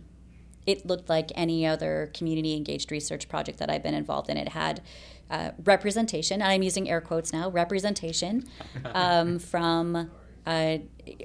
it 0.66 0.86
looked 0.86 1.10
like 1.10 1.32
any 1.36 1.66
other 1.66 2.12
community 2.14 2.56
engaged 2.56 2.92
research 2.92 3.28
project 3.30 3.60
that 3.60 3.70
I've 3.70 3.84
been 3.84 3.94
involved 3.94 4.30
in. 4.30 4.38
It 4.38 4.50
had 4.50 4.82
uh, 5.30 5.52
representation, 5.64 6.42
and 6.42 6.52
I'm 6.52 6.64
using 6.64 6.90
air 6.90 7.02
quotes 7.02 7.32
now, 7.32 7.50
representation 7.50 8.48
um, 8.86 9.40
from 9.40 10.10
uh, 10.46 10.78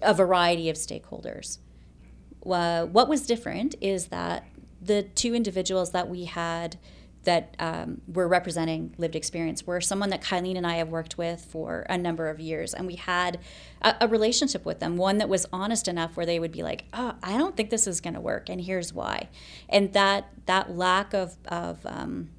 a 0.02 0.14
variety 0.14 0.68
of 0.68 0.76
stakeholders. 0.76 1.58
Uh, 2.44 2.84
what 2.84 3.08
was 3.08 3.26
different 3.26 3.74
is 3.80 4.06
that 4.06 4.46
the 4.80 5.02
two 5.02 5.34
individuals 5.34 5.92
that 5.92 6.08
we 6.08 6.26
had 6.26 6.76
that 7.24 7.54
um, 7.58 8.00
were 8.06 8.28
representing 8.28 8.94
lived 8.98 9.16
experience 9.16 9.66
We're 9.66 9.80
someone 9.80 10.10
that 10.10 10.22
Kyleen 10.22 10.56
and 10.56 10.66
I 10.66 10.76
have 10.76 10.88
worked 10.88 11.18
with 11.18 11.44
for 11.44 11.86
a 11.88 11.98
number 11.98 12.28
of 12.28 12.40
years, 12.40 12.74
and 12.74 12.86
we 12.86 12.96
had 12.96 13.38
a, 13.82 13.94
a 14.02 14.08
relationship 14.08 14.64
with 14.64 14.80
them, 14.80 14.96
one 14.96 15.18
that 15.18 15.28
was 15.28 15.46
honest 15.52 15.88
enough 15.88 16.16
where 16.16 16.26
they 16.26 16.38
would 16.38 16.52
be 16.52 16.62
like, 16.62 16.84
"Oh, 16.92 17.14
I 17.22 17.36
don't 17.36 17.56
think 17.56 17.70
this 17.70 17.86
is 17.86 18.00
going 18.00 18.14
to 18.14 18.20
work, 18.20 18.48
and 18.48 18.60
here's 18.60 18.92
why," 18.92 19.28
and 19.68 19.92
that 19.92 20.30
that 20.46 20.76
lack 20.76 21.12
of 21.14 21.36
of 21.48 21.84
um, 21.84 22.30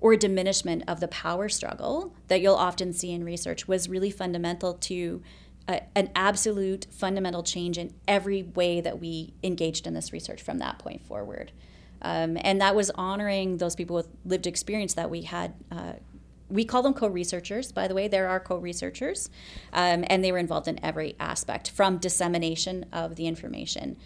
or 0.00 0.16
diminishment 0.16 0.82
of 0.88 1.00
the 1.00 1.08
power 1.08 1.48
struggle 1.48 2.12
that 2.28 2.40
you'll 2.40 2.56
often 2.56 2.92
see 2.92 3.12
in 3.12 3.24
research 3.24 3.68
was 3.68 3.88
really 3.88 4.10
fundamental 4.10 4.74
to 4.74 5.22
a, 5.68 5.80
an 5.94 6.10
absolute 6.14 6.86
fundamental 6.90 7.42
change 7.42 7.78
in 7.78 7.94
every 8.08 8.42
way 8.42 8.80
that 8.80 9.00
we 9.00 9.32
engaged 9.42 9.86
in 9.86 9.94
this 9.94 10.12
research 10.12 10.42
from 10.42 10.58
that 10.58 10.78
point 10.78 11.00
forward. 11.06 11.52
Um, 12.02 12.36
and 12.40 12.60
that 12.60 12.74
was 12.74 12.90
honoring 12.90 13.58
those 13.58 13.74
people 13.74 13.96
with 13.96 14.08
lived 14.24 14.46
experience 14.46 14.94
that 14.94 15.10
we 15.10 15.22
had. 15.22 15.54
Uh, 15.70 15.94
we 16.48 16.64
call 16.66 16.82
them 16.82 16.92
co-researchers, 16.92 17.72
by 17.72 17.88
the 17.88 17.94
way. 17.94 18.08
There 18.08 18.28
are 18.28 18.38
co-researchers, 18.38 19.30
um, 19.72 20.04
and 20.08 20.22
they 20.22 20.32
were 20.32 20.38
involved 20.38 20.68
in 20.68 20.84
every 20.84 21.16
aspect, 21.18 21.70
from 21.70 21.96
dissemination 21.96 22.84
of 22.92 23.16
the 23.16 23.26
information 23.26 23.96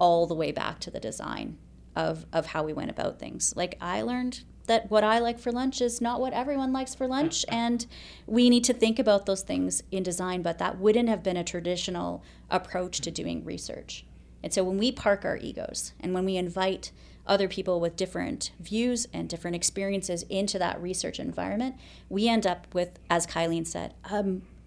all 0.00 0.26
the 0.26 0.34
way 0.34 0.50
back 0.50 0.80
to 0.80 0.90
the 0.90 0.98
design 0.98 1.58
of, 1.94 2.26
of 2.32 2.46
how 2.46 2.64
we 2.64 2.72
went 2.72 2.90
about 2.90 3.18
things. 3.18 3.54
Like 3.56 3.76
I 3.80 4.02
learned 4.02 4.42
that 4.66 4.90
what 4.90 5.04
I 5.04 5.18
like 5.18 5.38
for 5.38 5.52
lunch 5.52 5.80
is 5.80 6.00
not 6.00 6.20
what 6.20 6.32
everyone 6.32 6.72
likes 6.72 6.94
for 6.94 7.06
lunch. 7.06 7.44
And 7.52 7.86
we 8.26 8.48
need 8.48 8.64
to 8.64 8.72
think 8.72 8.98
about 8.98 9.26
those 9.26 9.42
things 9.42 9.82
in 9.90 10.02
design, 10.02 10.42
but 10.42 10.58
that 10.58 10.78
wouldn't 10.78 11.08
have 11.08 11.22
been 11.22 11.36
a 11.36 11.44
traditional 11.44 12.22
approach 12.50 13.00
to 13.00 13.10
doing 13.10 13.44
research. 13.44 14.04
And 14.42 14.52
so 14.52 14.64
when 14.64 14.78
we 14.78 14.90
park 14.90 15.24
our 15.24 15.36
egos 15.36 15.92
and 16.00 16.14
when 16.14 16.24
we 16.24 16.36
invite 16.36 16.92
other 17.26 17.48
people 17.48 17.80
with 17.80 17.96
different 17.96 18.50
views 18.58 19.06
and 19.12 19.28
different 19.28 19.56
experiences 19.56 20.24
into 20.24 20.58
that 20.58 20.80
research 20.82 21.20
environment, 21.20 21.76
we 22.08 22.28
end 22.28 22.46
up 22.46 22.66
with, 22.74 22.98
as 23.08 23.26
Kyleen 23.26 23.66
said, 23.66 23.94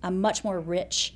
a 0.03 0.11
much 0.11 0.43
more 0.43 0.59
rich 0.59 1.15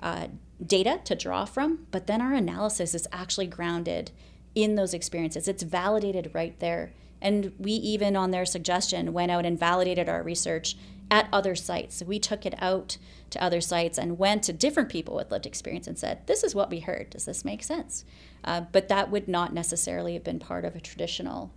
uh, 0.00 0.28
data 0.64 1.00
to 1.04 1.14
draw 1.14 1.44
from. 1.44 1.86
But 1.90 2.06
then 2.06 2.20
our 2.20 2.34
analysis 2.34 2.94
is 2.94 3.06
actually 3.12 3.46
grounded 3.46 4.10
in 4.54 4.74
those 4.74 4.94
experiences. 4.94 5.46
It's 5.46 5.62
validated 5.62 6.30
right 6.34 6.58
there 6.58 6.92
and 7.20 7.52
we 7.58 7.72
even, 7.72 8.16
on 8.16 8.30
their 8.30 8.46
suggestion, 8.46 9.12
went 9.12 9.30
out 9.30 9.44
and 9.44 9.58
validated 9.58 10.08
our 10.08 10.22
research 10.22 10.76
at 11.10 11.28
other 11.32 11.54
sites. 11.54 12.02
we 12.06 12.18
took 12.18 12.46
it 12.46 12.54
out 12.58 12.96
to 13.30 13.42
other 13.42 13.60
sites 13.60 13.98
and 13.98 14.18
went 14.18 14.42
to 14.44 14.52
different 14.52 14.88
people 14.88 15.16
with 15.16 15.30
lived 15.30 15.46
experience 15.46 15.86
and 15.86 15.98
said, 15.98 16.26
This 16.26 16.42
is 16.42 16.54
what 16.54 16.70
we 16.70 16.80
heard. 16.80 17.10
Does 17.10 17.24
this 17.24 17.44
make 17.44 17.62
sense? 17.62 18.04
Uh, 18.44 18.62
but 18.72 18.88
that 18.88 19.10
would 19.10 19.28
not 19.28 19.52
necessarily 19.52 20.14
have 20.14 20.24
been 20.24 20.38
part 20.38 20.64
of 20.64 20.76
a 20.76 20.80
traditional 20.80 21.52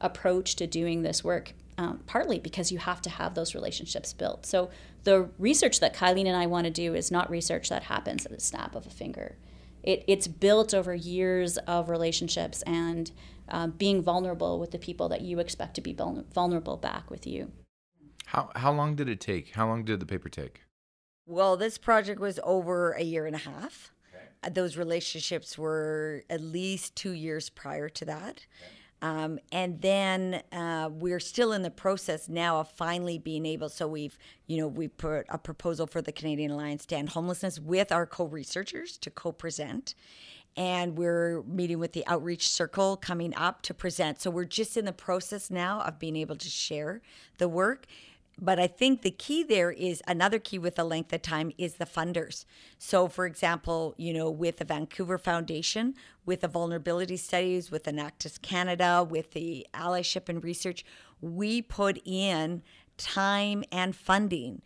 approach 0.00 0.56
to 0.56 0.66
doing 0.66 1.02
this 1.02 1.24
work, 1.24 1.52
um, 1.76 2.00
partly 2.06 2.38
because 2.38 2.70
you 2.70 2.78
have 2.78 3.02
to 3.02 3.10
have 3.10 3.34
those 3.34 3.54
relationships 3.54 4.12
built. 4.12 4.46
So 4.46 4.70
the 5.04 5.30
research 5.38 5.80
that 5.80 5.94
Kyleen 5.94 6.26
and 6.26 6.36
I 6.36 6.46
want 6.46 6.64
to 6.64 6.70
do 6.70 6.94
is 6.94 7.10
not 7.10 7.30
research 7.30 7.68
that 7.68 7.84
happens 7.84 8.26
at 8.26 8.32
the 8.32 8.40
snap 8.40 8.74
of 8.74 8.86
a 8.86 8.90
finger. 8.90 9.36
It, 9.82 10.04
it's 10.06 10.28
built 10.28 10.74
over 10.74 10.94
years 10.94 11.56
of 11.58 11.88
relationships 11.88 12.62
and 12.62 13.10
um, 13.48 13.70
being 13.72 14.02
vulnerable 14.02 14.58
with 14.58 14.72
the 14.72 14.78
people 14.78 15.08
that 15.08 15.22
you 15.22 15.38
expect 15.38 15.74
to 15.74 15.80
be 15.80 15.94
vulnerable 15.94 16.76
back 16.76 17.10
with 17.10 17.26
you. 17.26 17.52
How 18.28 18.50
how 18.56 18.72
long 18.72 18.94
did 18.94 19.08
it 19.08 19.20
take? 19.20 19.54
How 19.54 19.66
long 19.66 19.84
did 19.84 20.00
the 20.00 20.06
paper 20.06 20.28
take? 20.28 20.60
Well, 21.26 21.56
this 21.56 21.78
project 21.78 22.20
was 22.20 22.38
over 22.44 22.92
a 22.92 23.02
year 23.02 23.26
and 23.26 23.34
a 23.34 23.38
half. 23.38 23.90
Okay. 24.14 24.24
Uh, 24.42 24.50
those 24.50 24.76
relationships 24.76 25.56
were 25.56 26.24
at 26.28 26.42
least 26.42 26.94
two 26.94 27.12
years 27.12 27.48
prior 27.48 27.88
to 27.88 28.04
that. 28.04 28.46
Okay. 28.60 28.72
Um, 29.00 29.38
and 29.52 29.80
then 29.80 30.42
uh, 30.52 30.90
we're 30.92 31.20
still 31.20 31.52
in 31.52 31.62
the 31.62 31.70
process 31.70 32.28
now 32.28 32.58
of 32.60 32.70
finally 32.72 33.18
being 33.18 33.46
able. 33.46 33.68
So 33.68 33.86
we've, 33.86 34.18
you 34.46 34.58
know, 34.58 34.66
we 34.66 34.88
put 34.88 35.24
a 35.28 35.38
proposal 35.38 35.86
for 35.86 36.02
the 36.02 36.12
Canadian 36.12 36.50
Alliance 36.50 36.84
to 36.86 36.96
End 36.96 37.10
Homelessness 37.10 37.60
with 37.60 37.92
our 37.92 38.06
co-researchers 38.06 38.98
to 38.98 39.10
co-present, 39.10 39.94
and 40.56 40.98
we're 40.98 41.42
meeting 41.44 41.78
with 41.78 41.92
the 41.92 42.04
outreach 42.08 42.48
circle 42.48 42.96
coming 42.96 43.32
up 43.36 43.62
to 43.62 43.72
present. 43.72 44.20
So 44.20 44.30
we're 44.30 44.44
just 44.44 44.76
in 44.76 44.84
the 44.84 44.92
process 44.92 45.50
now 45.50 45.80
of 45.82 46.00
being 46.00 46.16
able 46.16 46.36
to 46.36 46.48
share 46.48 47.00
the 47.38 47.48
work. 47.48 47.86
But 48.40 48.60
I 48.60 48.68
think 48.68 49.02
the 49.02 49.10
key 49.10 49.42
there 49.42 49.72
is 49.72 50.00
another 50.06 50.38
key 50.38 50.58
with 50.58 50.76
the 50.76 50.84
length 50.84 51.12
of 51.12 51.22
time 51.22 51.50
is 51.58 51.74
the 51.74 51.84
funders. 51.84 52.44
So, 52.78 53.08
for 53.08 53.26
example, 53.26 53.94
you 53.98 54.12
know, 54.12 54.30
with 54.30 54.58
the 54.58 54.64
Vancouver 54.64 55.18
Foundation, 55.18 55.94
with 56.24 56.42
the 56.42 56.48
vulnerability 56.48 57.16
studies, 57.16 57.70
with 57.72 57.84
Enactus 57.84 58.40
Canada, 58.40 59.04
with 59.08 59.32
the 59.32 59.66
allyship 59.74 60.28
and 60.28 60.44
research, 60.44 60.84
we 61.20 61.60
put 61.60 62.00
in 62.04 62.62
time 62.96 63.64
and 63.72 63.96
funding 63.96 64.62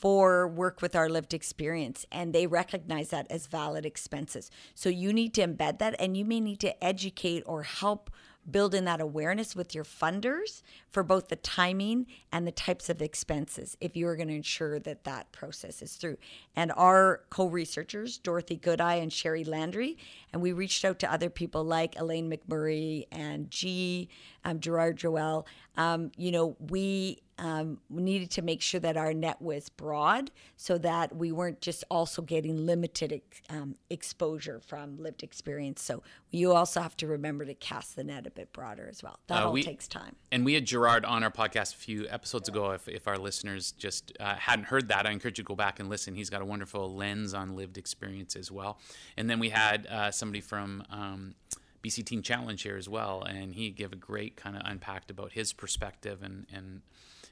for 0.00 0.48
work 0.48 0.80
with 0.80 0.96
our 0.96 1.10
lived 1.10 1.34
experience 1.34 2.06
and 2.10 2.32
they 2.32 2.46
recognize 2.46 3.10
that 3.10 3.26
as 3.30 3.46
valid 3.46 3.84
expenses. 3.84 4.50
So 4.74 4.88
you 4.88 5.12
need 5.12 5.34
to 5.34 5.46
embed 5.46 5.78
that 5.78 5.94
and 5.98 6.16
you 6.16 6.24
may 6.24 6.40
need 6.40 6.58
to 6.60 6.82
educate 6.82 7.42
or 7.44 7.64
help 7.64 8.10
build 8.50 8.74
in 8.74 8.86
that 8.86 9.00
awareness 9.00 9.54
with 9.54 9.74
your 9.74 9.84
funders 9.84 10.62
for 10.90 11.02
both 11.02 11.28
the 11.28 11.36
timing 11.36 12.06
and 12.32 12.46
the 12.46 12.52
types 12.52 12.88
of 12.88 13.00
expenses 13.00 13.76
if 13.80 13.96
you 13.96 14.06
are 14.08 14.16
going 14.16 14.28
to 14.28 14.34
ensure 14.34 14.78
that 14.80 15.04
that 15.04 15.30
process 15.32 15.82
is 15.82 15.94
through. 15.94 16.16
And 16.56 16.72
our 16.76 17.22
co 17.30 17.46
researchers, 17.46 18.18
Dorothy 18.18 18.56
Goodeye 18.56 18.96
and 18.96 19.12
Sherry 19.12 19.44
Landry, 19.44 19.96
and 20.32 20.42
we 20.42 20.52
reached 20.52 20.84
out 20.84 20.98
to 21.00 21.12
other 21.12 21.30
people 21.30 21.64
like 21.64 21.98
Elaine 21.98 22.30
McMurray 22.30 23.06
and 23.12 23.50
G, 23.50 24.08
um, 24.44 24.60
Gerard 24.60 24.96
Joel. 24.96 25.46
Um, 25.76 26.10
you 26.16 26.32
know, 26.32 26.56
we 26.58 27.22
um, 27.40 27.78
we 27.88 28.02
needed 28.02 28.30
to 28.32 28.42
make 28.42 28.60
sure 28.60 28.80
that 28.80 28.98
our 28.98 29.14
net 29.14 29.40
was 29.40 29.70
broad 29.70 30.30
so 30.58 30.76
that 30.78 31.16
we 31.16 31.32
weren't 31.32 31.62
just 31.62 31.84
also 31.90 32.20
getting 32.20 32.66
limited 32.66 33.22
um, 33.48 33.76
exposure 33.88 34.60
from 34.60 34.98
lived 34.98 35.22
experience. 35.22 35.80
So 35.80 36.02
you 36.30 36.52
also 36.52 36.82
have 36.82 36.98
to 36.98 37.06
remember 37.06 37.46
to 37.46 37.54
cast 37.54 37.96
the 37.96 38.04
net 38.04 38.26
a 38.26 38.30
bit 38.30 38.52
broader 38.52 38.86
as 38.90 39.02
well. 39.02 39.20
That 39.28 39.42
uh, 39.42 39.46
all 39.46 39.52
we, 39.52 39.62
takes 39.62 39.88
time. 39.88 40.16
And 40.30 40.44
we 40.44 40.52
had 40.52 40.66
Gerard 40.80 41.04
on 41.04 41.22
our 41.22 41.30
podcast 41.30 41.74
a 41.74 41.76
few 41.76 42.08
episodes 42.08 42.48
ago. 42.48 42.70
If, 42.70 42.88
if 42.88 43.06
our 43.06 43.18
listeners 43.18 43.72
just 43.72 44.16
uh, 44.18 44.34
hadn't 44.36 44.64
heard 44.64 44.88
that, 44.88 45.06
I 45.06 45.10
encourage 45.10 45.36
you 45.36 45.44
to 45.44 45.48
go 45.48 45.54
back 45.54 45.78
and 45.78 45.90
listen. 45.90 46.14
He's 46.14 46.30
got 46.30 46.40
a 46.40 46.44
wonderful 46.46 46.94
lens 46.94 47.34
on 47.34 47.54
lived 47.54 47.76
experience 47.76 48.34
as 48.34 48.50
well. 48.50 48.78
And 49.18 49.28
then 49.28 49.38
we 49.38 49.50
had 49.50 49.86
uh, 49.88 50.10
somebody 50.10 50.40
from 50.40 50.82
um, 50.88 51.34
BC 51.84 52.06
Teen 52.06 52.22
Challenge 52.22 52.62
here 52.62 52.78
as 52.78 52.88
well, 52.88 53.24
and 53.24 53.54
he 53.54 53.68
gave 53.68 53.92
a 53.92 53.96
great 53.96 54.36
kind 54.36 54.56
of 54.56 54.62
unpacked 54.64 55.10
about 55.10 55.32
his 55.32 55.52
perspective 55.52 56.22
and 56.22 56.46
and 56.50 56.80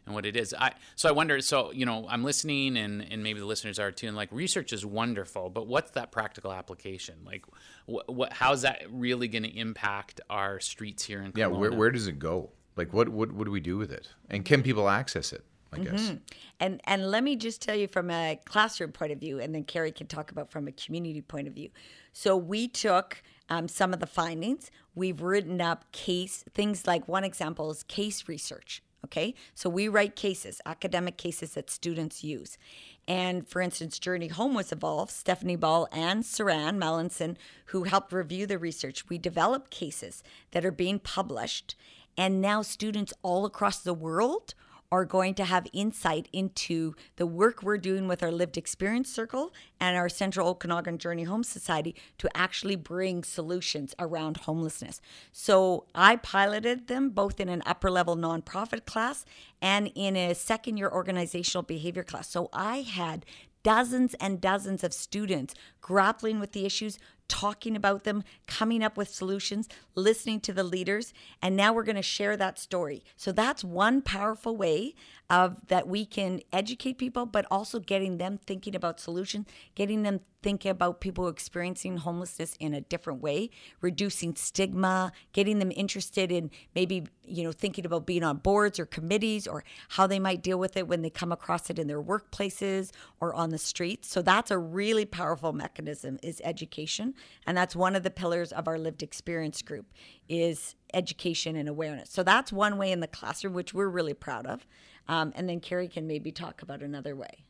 and 0.05 0.15
what 0.15 0.27
it 0.27 0.37
is. 0.37 0.55
I 0.59 0.73
so 0.95 1.09
I 1.09 1.13
wonder. 1.13 1.41
So 1.41 1.73
you 1.73 1.87
know, 1.87 2.07
I'm 2.07 2.25
listening, 2.25 2.77
and 2.77 3.01
and 3.01 3.23
maybe 3.23 3.41
the 3.41 3.47
listeners 3.47 3.79
are 3.79 3.91
too. 3.91 4.09
And 4.09 4.17
like 4.17 4.29
research 4.31 4.75
is 4.75 4.85
wonderful, 4.85 5.49
but 5.49 5.67
what's 5.67 5.93
that 5.93 6.13
practical 6.13 6.53
application? 6.53 7.15
Like, 7.25 7.47
what, 7.87 8.15
what 8.15 8.33
how's 8.35 8.61
that 8.61 8.83
really 8.91 9.27
going 9.27 9.45
to 9.45 9.57
impact 9.57 10.21
our 10.29 10.61
streets 10.61 11.03
here 11.03 11.23
in? 11.23 11.33
Kelowna? 11.33 11.39
Yeah, 11.39 11.47
where 11.47 11.73
where 11.73 11.91
does 11.91 12.09
it 12.09 12.19
go? 12.19 12.51
Like, 12.79 12.93
what 12.93 13.09
what 13.09 13.33
what 13.33 13.45
do 13.45 13.51
we 13.51 13.61
do 13.61 13.77
with 13.77 13.91
it? 13.91 14.09
And 14.31 14.45
can 14.45 14.63
people 14.63 14.89
access 14.89 15.33
it? 15.33 15.45
I 15.73 15.79
guess. 15.81 16.03
Mm-hmm. 16.03 16.17
And 16.61 16.81
and 16.85 17.11
let 17.11 17.23
me 17.23 17.37
just 17.37 17.61
tell 17.61 17.75
you 17.75 17.89
from 17.89 18.11
a 18.11 18.41
classroom 18.45 18.93
point 18.93 19.13
of 19.13 19.19
view, 19.19 19.39
and 19.41 19.55
then 19.55 19.65
Kerry 19.65 19.93
can 19.93 20.07
talk 20.07 20.31
about 20.31 20.51
from 20.51 20.67
a 20.69 20.73
community 20.73 21.21
point 21.21 21.49
of 21.49 21.55
view. 21.55 21.71
So 22.13 22.37
we 22.37 22.69
took 22.69 23.23
um, 23.51 23.69
some 23.69 23.93
of 23.93 24.01
the 24.01 24.07
findings. 24.07 24.71
We've 24.95 25.21
written 25.21 25.61
up 25.61 25.91
case 25.93 26.45
things 26.55 26.87
like 26.87 27.07
one 27.07 27.25
example 27.25 27.71
is 27.71 27.83
case 27.83 28.29
research. 28.29 28.83
Okay, 29.05 29.35
so 29.55 29.71
we 29.71 29.87
write 29.87 30.17
cases, 30.17 30.61
academic 30.67 31.17
cases 31.17 31.55
that 31.55 31.71
students 31.71 32.25
use. 32.25 32.59
And 33.07 33.49
for 33.49 33.63
instance, 33.63 33.99
Journey 33.99 34.27
Home 34.29 34.55
was 34.55 34.73
involved, 34.73 35.13
Stephanie 35.13 35.57
Ball 35.57 35.89
and 35.93 36.25
Saran 36.25 36.79
Mallinson, 36.79 37.37
who 37.67 37.85
helped 37.85 38.13
review 38.13 38.45
the 38.47 38.59
research. 38.59 39.09
We 39.09 39.17
develop 39.17 39.71
cases 39.71 40.23
that 40.51 40.65
are 40.65 40.73
being 40.73 40.99
published, 40.99 41.77
and 42.19 42.43
now 42.43 42.61
students 42.61 43.15
all 43.23 43.47
across 43.47 43.79
the 43.79 43.95
world 43.95 44.55
are 44.91 45.05
going 45.05 45.35
to 45.35 45.45
have 45.45 45.67
insight 45.73 46.29
into 46.33 46.95
the 47.17 47.27
work 47.27 47.63
we're 47.63 47.77
doing 47.77 48.09
with 48.09 48.23
our 48.23 48.33
lived 48.33 48.57
experience 48.57 49.13
circle 49.13 49.53
and 49.79 49.97
our 49.97 50.09
Central 50.09 50.49
Okanagan 50.49 50.97
Journey 50.97 51.25
Home 51.25 51.45
Society 51.45 51.95
to 52.17 52.29
actually 52.35 52.77
bring 52.77 53.23
solutions 53.23 53.95
around 53.99 54.39
homelessness. 54.39 55.01
So 55.31 55.85
I 55.95 56.17
piloted 56.17 56.89
them 56.89 57.11
both 57.11 57.39
in 57.39 57.51
an 57.51 57.63
upper 57.67 57.91
level 57.91 58.17
nonprofit 58.17 58.87
class 58.87 59.27
and 59.61 59.93
in 59.95 60.17
a 60.17 60.35
second 60.35 60.79
year 60.79 60.91
organizational 60.91 61.63
behavior 61.63 62.05
class. 62.05 62.31
So 62.31 62.49
I 62.53 62.81
had 62.81 63.27
dozens 63.63 64.15
and 64.15 64.41
dozens 64.41 64.83
of 64.83 64.95
students 64.95 65.55
grappling 65.89 66.39
with 66.39 66.53
the 66.53 66.67
issues, 66.67 66.99
talking 67.29 67.75
about 67.75 68.05
them, 68.05 68.23
coming 68.47 68.83
up 68.83 68.99
with 68.99 69.09
solutions, 69.09 69.71
listening 69.95 70.39
to 70.41 70.53
the 70.53 70.63
leaders, 70.63 71.15
and 71.41 71.57
now 71.57 71.73
we're 71.73 71.83
going 71.83 71.97
to 71.97 72.03
share 72.03 72.37
that 72.37 72.59
story. 72.59 73.03
So 73.17 73.33
that's 73.33 73.65
one 73.65 74.03
powerful 74.03 74.55
way 74.55 74.95
of 75.31 75.67
that 75.69 75.87
we 75.87 76.07
can 76.07 76.41
educate 76.53 76.97
people 76.97 77.27
but 77.27 77.45
also 77.51 77.81
getting 77.81 78.19
them 78.19 78.39
thinking 78.47 78.75
about 78.75 78.99
solutions, 79.01 79.47
getting 79.75 80.03
them 80.03 80.21
thinking 80.43 80.71
about 80.71 81.01
people 81.01 81.29
experiencing 81.29 81.99
homelessness 81.99 82.55
in 82.61 82.73
a 82.73 82.81
different 82.81 83.21
way, 83.21 83.51
reducing 83.81 84.35
stigma, 84.37 85.13
getting 85.33 85.59
them 85.59 85.73
interested 85.75 86.31
in 86.31 86.51
maybe, 86.75 87.07
you 87.25 87.43
know, 87.43 87.53
thinking 87.53 87.85
about 87.85 88.07
being 88.07 88.23
on 88.23 88.37
boards 88.37 88.79
or 88.79 88.87
committees 88.87 89.47
or 89.47 89.65
how 89.91 90.07
they 90.07 90.19
might 90.19 90.43
deal 90.43 90.59
with 90.59 90.77
it 90.77 90.87
when 90.87 91.03
they 91.03 91.11
come 91.11 91.33
across 91.33 91.69
it 91.69 91.79
in 91.79 91.89
their 91.89 92.03
workplaces 92.03 92.91
or 93.21 93.35
on 93.35 93.51
the 93.51 93.59
streets. 93.59 94.09
So 94.09 94.23
that's 94.23 94.51
a 94.51 94.59
really 94.59 95.05
powerful 95.05 95.53
mechanism 95.53 95.78
mechanism 95.79 96.19
is 96.23 96.41
education, 96.45 97.15
and 97.47 97.57
that's 97.57 97.77
one 97.77 97.95
of 97.95 98.03
the 98.03 98.11
pillars 98.11 98.53
of 98.53 98.69
our 98.69 98.79
lived 98.79 99.03
experience 99.03 99.63
group 99.63 99.87
is 100.29 100.75
education 100.93 101.57
and 101.57 101.69
awareness. 101.69 102.11
So 102.11 102.23
that's 102.23 102.53
one 102.53 102.79
way 102.79 102.91
in 102.93 103.01
the 103.01 103.07
classroom, 103.07 103.55
which 103.55 103.73
we're 103.73 103.89
really 103.89 104.15
proud 104.15 104.47
of. 104.47 104.67
Um, 105.07 105.33
and 105.37 105.49
then 105.49 105.61
Kerry 105.61 105.89
can 105.89 106.07
maybe 106.07 106.33
talk 106.33 106.63
about 106.63 106.83
another 106.83 107.15
way. 107.15 107.45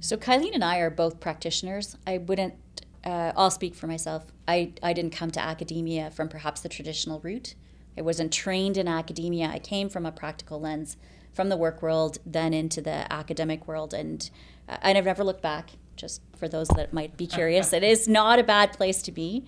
So 0.00 0.16
Kyleen 0.16 0.54
and 0.54 0.64
I 0.64 0.78
are 0.78 0.90
both 0.90 1.20
practitioners. 1.20 1.96
I 2.06 2.18
wouldn't. 2.18 2.54
Uh, 3.04 3.32
I'll 3.36 3.50
speak 3.50 3.74
for 3.74 3.86
myself. 3.86 4.26
I, 4.46 4.72
I 4.82 4.92
didn't 4.92 5.12
come 5.12 5.30
to 5.32 5.40
academia 5.40 6.10
from 6.10 6.28
perhaps 6.28 6.60
the 6.60 6.68
traditional 6.68 7.20
route. 7.20 7.54
I 7.96 8.02
wasn't 8.02 8.32
trained 8.32 8.76
in 8.76 8.88
academia. 8.88 9.48
I 9.52 9.58
came 9.58 9.88
from 9.88 10.06
a 10.06 10.12
practical 10.12 10.60
lens 10.60 10.96
from 11.32 11.48
the 11.48 11.56
work 11.56 11.82
world, 11.82 12.18
then 12.26 12.52
into 12.52 12.80
the 12.80 13.10
academic 13.12 13.68
world, 13.68 13.94
and 13.94 14.30
uh, 14.68 14.78
I've 14.82 15.04
never 15.04 15.24
looked 15.24 15.42
back. 15.42 15.70
Just 15.98 16.22
for 16.36 16.48
those 16.48 16.68
that 16.68 16.92
might 16.92 17.16
be 17.16 17.26
curious, 17.26 17.72
it 17.72 17.82
is 17.82 18.08
not 18.08 18.38
a 18.38 18.42
bad 18.42 18.72
place 18.72 19.02
to 19.02 19.12
be. 19.12 19.44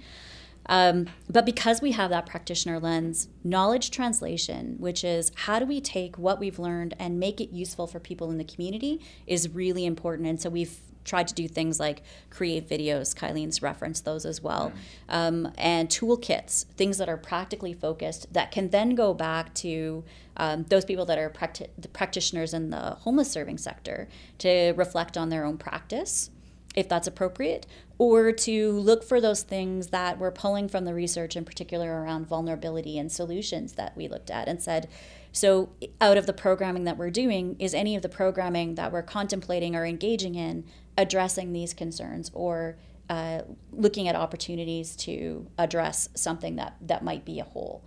Um, 0.67 1.09
but 1.29 1.47
because 1.47 1.81
we 1.81 1.93
have 1.93 2.11
that 2.11 2.27
practitioner 2.27 2.79
lens, 2.79 3.29
knowledge 3.43 3.91
translation, 3.91 4.77
which 4.79 5.03
is 5.03 5.33
how 5.35 5.59
do 5.59 5.67
we 5.67 5.81
take 5.81 6.17
what 6.17 6.39
we've 6.39 6.59
learned 6.59 6.95
and 6.99 7.19
make 7.19 7.41
it 7.41 7.51
useful 7.51 7.87
for 7.87 7.99
people 7.99 8.31
in 8.31 8.39
the 8.39 8.45
community, 8.45 9.01
is 9.27 9.49
really 9.49 9.85
important. 9.85 10.29
And 10.29 10.41
so 10.41 10.49
we've 10.49 10.79
tried 11.05 11.27
to 11.27 11.35
do 11.35 11.49
things 11.49 11.81
like 11.81 12.03
create 12.29 12.69
videos. 12.69 13.17
Kyleen's 13.17 13.63
referenced 13.63 14.05
those 14.05 14.25
as 14.27 14.43
well, 14.43 14.73
um, 15.09 15.51
and 15.57 15.89
toolkits, 15.89 16.67
things 16.77 16.99
that 16.99 17.09
are 17.09 17.17
practically 17.17 17.73
focused 17.73 18.33
that 18.33 18.53
can 18.53 18.69
then 18.71 18.95
go 18.95 19.15
back 19.15 19.53
to 19.55 20.05
um, 20.37 20.65
those 20.69 20.85
people 20.85 21.07
that 21.07 21.19
are 21.19 21.31
practi- 21.31 21.71
the 21.79 21.89
practitioners 21.89 22.55
in 22.55 22.71
the 22.71 22.97
homeless 23.01 23.31
serving 23.31 23.59
sector 23.59 24.09
to 24.39 24.73
reflect 24.77 25.17
on 25.17 25.31
their 25.31 25.45
own 25.45 25.59
practice 25.59 26.31
if 26.75 26.89
that's 26.89 27.07
appropriate, 27.07 27.67
or 27.99 28.33
to 28.33 28.73
look 28.73 29.03
for 29.03 29.21
those 29.21 29.43
things 29.43 29.89
that 29.89 30.19
we're 30.19 30.31
pulling 30.31 30.69
from 30.69 30.85
the 30.85 30.95
research, 30.95 31.37
in 31.37 31.45
particular 31.45 32.03
around 32.03 32.27
vulnerability 32.27 32.99
and 32.99 33.11
solutions 33.11 33.73
that 33.73 33.97
we 33.97 34.09
looked 34.09 34.31
at 34.31 34.49
and 34.49 34.63
said, 34.63 34.89
so 35.33 35.71
out 36.01 36.17
of 36.17 36.27
the 36.27 36.33
programming 36.33 36.85
that 36.85 36.97
we're 36.97 37.11
doing, 37.11 37.57
is 37.59 37.75
any 37.75 37.97
of 37.97 38.03
the 38.03 38.09
programming 38.09 38.77
that 38.77 38.93
we're 38.93 39.03
contemplating 39.03 39.75
or 39.77 39.85
engaging 39.85 40.35
in 40.35 40.65
addressing 40.97 41.53
these 41.53 41.75
concerns 41.75 42.31
or 42.35 42.77
uh, 43.09 43.43
looking 43.73 44.07
at 44.07 44.15
opportunities 44.15 44.95
to 44.95 45.47
address 45.59 46.09
something 46.15 46.57
that, 46.57 46.77
that 46.81 47.03
might 47.03 47.25
be 47.25 47.41
a 47.41 47.45
hole? 47.45 47.85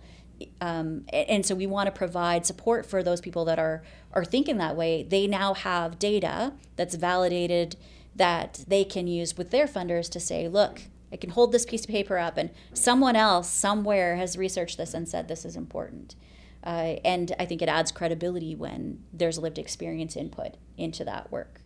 Um, 0.60 1.04
and 1.12 1.46
so 1.46 1.54
we 1.54 1.66
want 1.66 1.86
to 1.86 1.92
provide 1.92 2.44
support 2.44 2.84
for 2.84 3.02
those 3.02 3.20
people 3.20 3.44
that 3.46 3.58
are 3.58 3.82
are 4.12 4.24
thinking 4.24 4.58
that 4.58 4.76
way. 4.76 5.02
They 5.02 5.26
now 5.26 5.54
have 5.54 5.98
data 5.98 6.52
that's 6.76 6.96
validated 6.96 7.76
that 8.16 8.64
they 8.68 8.84
can 8.84 9.06
use 9.06 9.36
with 9.36 9.50
their 9.50 9.66
funders 9.66 10.10
to 10.10 10.20
say, 10.20 10.48
look, 10.48 10.82
I 11.12 11.16
can 11.16 11.30
hold 11.30 11.52
this 11.52 11.64
piece 11.64 11.84
of 11.84 11.90
paper 11.90 12.18
up, 12.18 12.36
and 12.36 12.50
someone 12.72 13.16
else 13.16 13.48
somewhere 13.48 14.16
has 14.16 14.36
researched 14.36 14.78
this 14.78 14.94
and 14.94 15.08
said 15.08 15.28
this 15.28 15.44
is 15.44 15.56
important. 15.56 16.16
Uh, 16.64 16.96
and 17.04 17.34
I 17.38 17.44
think 17.44 17.62
it 17.62 17.68
adds 17.68 17.92
credibility 17.92 18.54
when 18.54 19.04
there's 19.12 19.38
lived 19.38 19.58
experience 19.58 20.16
input 20.16 20.56
into 20.76 21.04
that 21.04 21.30
work. 21.30 21.60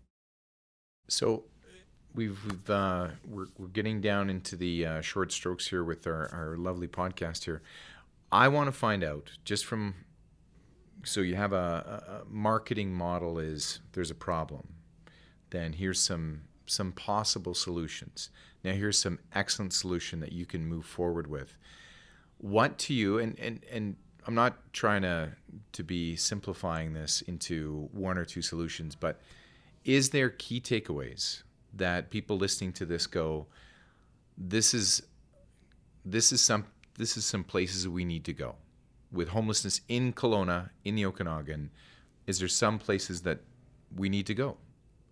So 1.09 1.45
we've, 2.15 2.39
we've 2.45 2.69
uh, 2.71 3.09
we're, 3.27 3.47
we're 3.57 3.69
getting 3.69 4.01
down 4.01 4.29
into 4.29 4.57
the 4.57 4.85
uh, 4.85 5.01
short 5.01 5.33
strokes 5.33 5.69
here 5.69 5.85
with 5.85 6.07
our, 6.07 6.29
our 6.33 6.57
lovely 6.57 6.89
podcast 6.89 7.45
here. 7.45 7.63
I 8.31 8.49
want 8.49 8.67
to 8.67 8.73
find 8.73 9.03
out 9.03 9.31
just 9.45 9.65
from 9.65 9.95
so 11.05 11.21
you 11.21 11.37
have 11.37 11.53
a, 11.53 12.23
a 12.27 12.31
marketing 12.31 12.93
model 12.93 13.39
is 13.39 13.81
there's 13.93 14.11
a 14.11 14.17
problem 14.17 14.67
then 15.51 15.75
here's 15.75 16.01
some 16.01 16.43
some 16.67 16.93
possible 16.93 17.55
solutions. 17.55 18.31
Now 18.63 18.73
here's 18.73 18.99
some 18.99 19.19
excellent 19.35 19.73
solution 19.73 20.21
that 20.21 20.33
you 20.33 20.45
can 20.45 20.67
move 20.67 20.85
forward 20.85 21.27
with. 21.27 21.57
What 22.39 22.79
to 22.79 22.95
you 22.95 23.19
and 23.19 23.39
and 23.39 23.65
and 23.71 23.97
I'm 24.27 24.35
not 24.35 24.73
trying 24.73 25.03
to 25.03 25.33
to 25.73 25.83
be 25.83 26.17
simplifying 26.17 26.93
this 26.93 27.23
into 27.23 27.89
one 27.93 28.19
or 28.19 28.25
two 28.25 28.43
solutions, 28.43 28.95
but 28.95 29.21
is 29.85 30.11
there 30.11 30.29
key 30.29 30.61
takeaways 30.61 31.43
that 31.75 32.11
people 32.11 32.37
listening 32.37 32.73
to 32.75 32.87
this 32.87 33.07
go 33.07 33.47
this 34.37 34.75
is 34.75 35.03
this 36.05 36.33
is 36.33 36.43
some 36.43 36.65
this 36.97 37.17
is 37.17 37.25
some 37.25 37.45
places 37.45 37.89
we 37.89 38.05
need 38.05 38.25
to 38.25 38.33
go 38.33 38.55
with 39.11 39.29
homelessness 39.29 39.81
in 39.89 40.13
Kelowna 40.13 40.71
in 40.85 40.95
the 40.95 41.07
Okanagan 41.07 41.71
is 42.27 42.39
there 42.39 42.49
some 42.49 42.79
places 42.79 43.23
that 43.23 43.41
we 43.97 44.09
need 44.09 44.27
to 44.27 44.35
go 44.35 44.57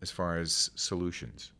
as 0.02 0.10
far 0.10 0.38
as 0.38 0.70
solutions? 0.74 1.52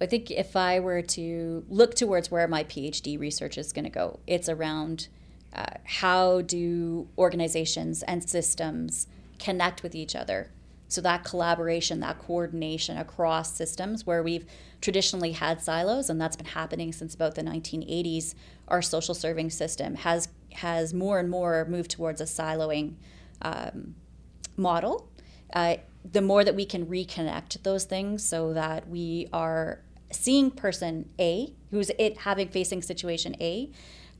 I 0.00 0.06
think 0.06 0.30
if 0.30 0.56
I 0.56 0.80
were 0.80 1.02
to 1.02 1.64
look 1.68 1.94
towards 1.94 2.30
where 2.30 2.48
my 2.48 2.64
PhD 2.64 3.18
research 3.18 3.56
is 3.56 3.72
going 3.72 3.84
to 3.84 3.90
go, 3.90 4.18
it's 4.26 4.48
around 4.48 5.08
uh, 5.54 5.66
how 5.84 6.40
do 6.42 7.08
organizations 7.16 8.02
and 8.02 8.28
systems 8.28 9.06
connect 9.38 9.82
with 9.82 9.94
each 9.94 10.16
other. 10.16 10.50
So 10.88 11.00
that 11.00 11.24
collaboration, 11.24 12.00
that 12.00 12.18
coordination 12.18 12.98
across 12.98 13.54
systems 13.54 14.04
where 14.04 14.22
we've 14.22 14.46
traditionally 14.80 15.32
had 15.32 15.62
silos, 15.62 16.10
and 16.10 16.20
that's 16.20 16.36
been 16.36 16.46
happening 16.46 16.92
since 16.92 17.14
about 17.14 17.36
the 17.36 17.42
1980s. 17.42 18.34
Our 18.68 18.82
social 18.82 19.14
serving 19.14 19.50
system 19.50 19.94
has 19.96 20.28
has 20.54 20.94
more 20.94 21.18
and 21.18 21.28
more 21.28 21.66
moved 21.68 21.90
towards 21.90 22.20
a 22.20 22.24
siloing 22.24 22.94
um, 23.42 23.94
model. 24.56 25.08
Uh, 25.52 25.76
the 26.10 26.20
more 26.20 26.44
that 26.44 26.54
we 26.54 26.66
can 26.66 26.86
reconnect 26.86 27.62
those 27.62 27.84
things 27.84 28.24
so 28.24 28.52
that 28.52 28.88
we 28.88 29.28
are 29.32 29.80
seeing 30.10 30.50
person 30.50 31.08
A, 31.18 31.52
who's 31.70 31.90
it 31.98 32.18
having 32.18 32.48
facing 32.48 32.82
situation 32.82 33.34
A, 33.40 33.70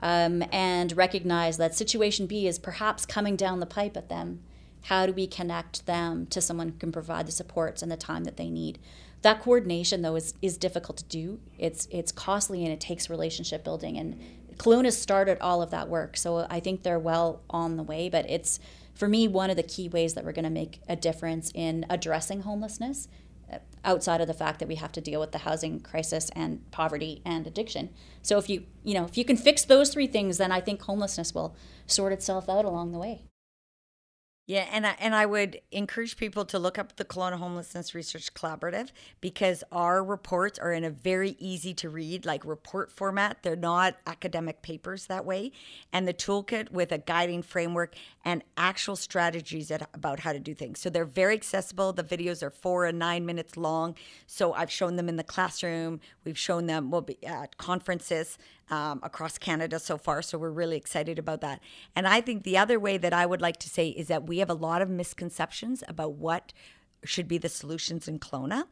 um, 0.00 0.42
and 0.52 0.96
recognize 0.96 1.56
that 1.58 1.74
situation 1.74 2.26
B 2.26 2.46
is 2.46 2.58
perhaps 2.58 3.06
coming 3.06 3.36
down 3.36 3.60
the 3.60 3.66
pipe 3.66 3.96
at 3.96 4.08
them. 4.08 4.40
How 4.82 5.06
do 5.06 5.12
we 5.12 5.26
connect 5.26 5.86
them 5.86 6.26
to 6.26 6.40
someone 6.40 6.68
who 6.68 6.78
can 6.78 6.92
provide 6.92 7.26
the 7.26 7.32
supports 7.32 7.82
and 7.82 7.90
the 7.90 7.96
time 7.96 8.24
that 8.24 8.36
they 8.36 8.50
need? 8.50 8.78
That 9.22 9.40
coordination, 9.40 10.02
though, 10.02 10.16
is, 10.16 10.34
is 10.42 10.58
difficult 10.58 10.98
to 10.98 11.04
do. 11.04 11.40
It's 11.58 11.88
it's 11.90 12.12
costly 12.12 12.64
and 12.64 12.72
it 12.72 12.80
takes 12.80 13.08
relationship 13.08 13.64
building. 13.64 13.96
And 13.96 14.20
Kelowna 14.58 14.92
started 14.92 15.38
all 15.40 15.62
of 15.62 15.70
that 15.70 15.88
work, 15.88 16.18
so 16.18 16.46
I 16.50 16.60
think 16.60 16.82
they're 16.82 16.98
well 16.98 17.40
on 17.48 17.78
the 17.78 17.82
way. 17.82 18.10
But 18.10 18.28
it's 18.28 18.60
for 18.94 19.08
me, 19.08 19.28
one 19.28 19.50
of 19.50 19.56
the 19.56 19.62
key 19.62 19.88
ways 19.88 20.14
that 20.14 20.24
we're 20.24 20.32
going 20.32 20.44
to 20.44 20.50
make 20.50 20.80
a 20.88 20.96
difference 20.96 21.50
in 21.54 21.84
addressing 21.90 22.42
homelessness, 22.42 23.08
uh, 23.52 23.58
outside 23.84 24.20
of 24.20 24.26
the 24.26 24.34
fact 24.34 24.60
that 24.60 24.68
we 24.68 24.76
have 24.76 24.92
to 24.92 25.00
deal 25.00 25.20
with 25.20 25.32
the 25.32 25.38
housing 25.38 25.80
crisis 25.80 26.30
and 26.34 26.70
poverty 26.70 27.20
and 27.24 27.46
addiction. 27.46 27.90
So 28.22 28.38
if 28.38 28.48
you, 28.48 28.64
you 28.82 28.94
know, 28.94 29.04
if 29.04 29.18
you 29.18 29.24
can 29.24 29.36
fix 29.36 29.64
those 29.64 29.90
three 29.90 30.06
things, 30.06 30.38
then 30.38 30.52
I 30.52 30.60
think 30.60 30.82
homelessness 30.82 31.34
will 31.34 31.54
sort 31.86 32.12
itself 32.12 32.48
out 32.48 32.64
along 32.64 32.92
the 32.92 32.98
way. 32.98 33.24
Yeah, 34.46 34.66
and 34.70 34.86
I, 34.86 34.94
and 35.00 35.14
I 35.14 35.24
would 35.24 35.62
encourage 35.72 36.18
people 36.18 36.44
to 36.46 36.58
look 36.58 36.78
up 36.78 36.96
the 36.96 37.04
Kelowna 37.04 37.38
Homelessness 37.38 37.94
Research 37.94 38.34
Collaborative 38.34 38.90
because 39.22 39.64
our 39.72 40.04
reports 40.04 40.58
are 40.58 40.70
in 40.70 40.84
a 40.84 40.90
very 40.90 41.34
easy 41.38 41.72
to 41.74 41.88
read, 41.88 42.26
like 42.26 42.44
report 42.44 42.92
format. 42.92 43.38
They're 43.42 43.56
not 43.56 43.96
academic 44.06 44.60
papers 44.60 45.06
that 45.06 45.24
way. 45.24 45.52
And 45.94 46.06
the 46.06 46.12
toolkit 46.12 46.70
with 46.70 46.92
a 46.92 46.98
guiding 46.98 47.40
framework 47.42 47.94
and 48.22 48.44
actual 48.58 48.96
strategies 48.96 49.70
at, 49.70 49.88
about 49.94 50.20
how 50.20 50.34
to 50.34 50.40
do 50.40 50.54
things. 50.54 50.78
So 50.78 50.90
they're 50.90 51.06
very 51.06 51.34
accessible. 51.34 51.94
The 51.94 52.04
videos 52.04 52.42
are 52.42 52.50
four 52.50 52.84
and 52.84 52.98
nine 52.98 53.24
minutes 53.24 53.56
long. 53.56 53.94
So 54.26 54.52
I've 54.52 54.70
shown 54.70 54.96
them 54.96 55.08
in 55.08 55.16
the 55.16 55.24
classroom. 55.24 56.00
We've 56.22 56.38
shown 56.38 56.66
them 56.66 56.90
will 56.90 57.00
be 57.00 57.16
at 57.24 57.56
conferences 57.56 58.36
um, 58.70 59.00
across 59.02 59.38
Canada 59.38 59.78
so 59.78 59.96
far. 59.98 60.22
So 60.22 60.38
we're 60.38 60.50
really 60.50 60.76
excited 60.76 61.18
about 61.18 61.40
that. 61.42 61.60
And 61.94 62.06
I 62.06 62.20
think 62.20 62.42
the 62.42 62.58
other 62.58 62.78
way 62.80 62.98
that 62.98 63.12
I 63.12 63.26
would 63.26 63.40
like 63.40 63.58
to 63.58 63.68
say 63.68 63.88
is 63.88 64.08
that 64.08 64.26
we 64.26 64.38
have 64.38 64.50
a 64.50 64.54
lot 64.54 64.82
of 64.82 64.88
misconceptions 64.88 65.82
about 65.88 66.14
what 66.14 66.52
should 67.04 67.28
be 67.28 67.38
the 67.38 67.48
solutions 67.48 68.08
in 68.08 68.18
Kelowna, 68.18 68.64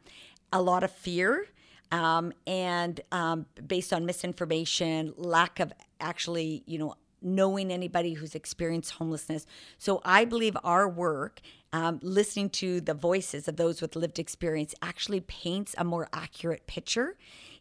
a 0.52 0.62
lot 0.62 0.82
of 0.82 0.90
fear. 0.90 1.46
Um, 1.90 2.32
and 2.46 3.00
um, 3.12 3.46
based 3.66 3.92
on 3.92 4.06
misinformation, 4.06 5.12
lack 5.16 5.60
of 5.60 5.72
actually, 6.00 6.62
you 6.66 6.78
know, 6.78 6.94
knowing 7.20 7.70
anybody 7.70 8.14
who's 8.14 8.34
experienced 8.34 8.92
homelessness. 8.92 9.46
So 9.78 10.00
I 10.04 10.24
believe 10.24 10.56
our 10.64 10.88
work, 10.88 11.40
um, 11.72 12.00
listening 12.02 12.50
to 12.50 12.80
the 12.80 12.94
voices 12.94 13.46
of 13.46 13.56
those 13.56 13.80
with 13.80 13.94
lived 13.94 14.18
experience, 14.18 14.74
actually 14.82 15.20
paints 15.20 15.74
a 15.78 15.84
more 15.84 16.08
accurate 16.12 16.66
picture 16.66 17.16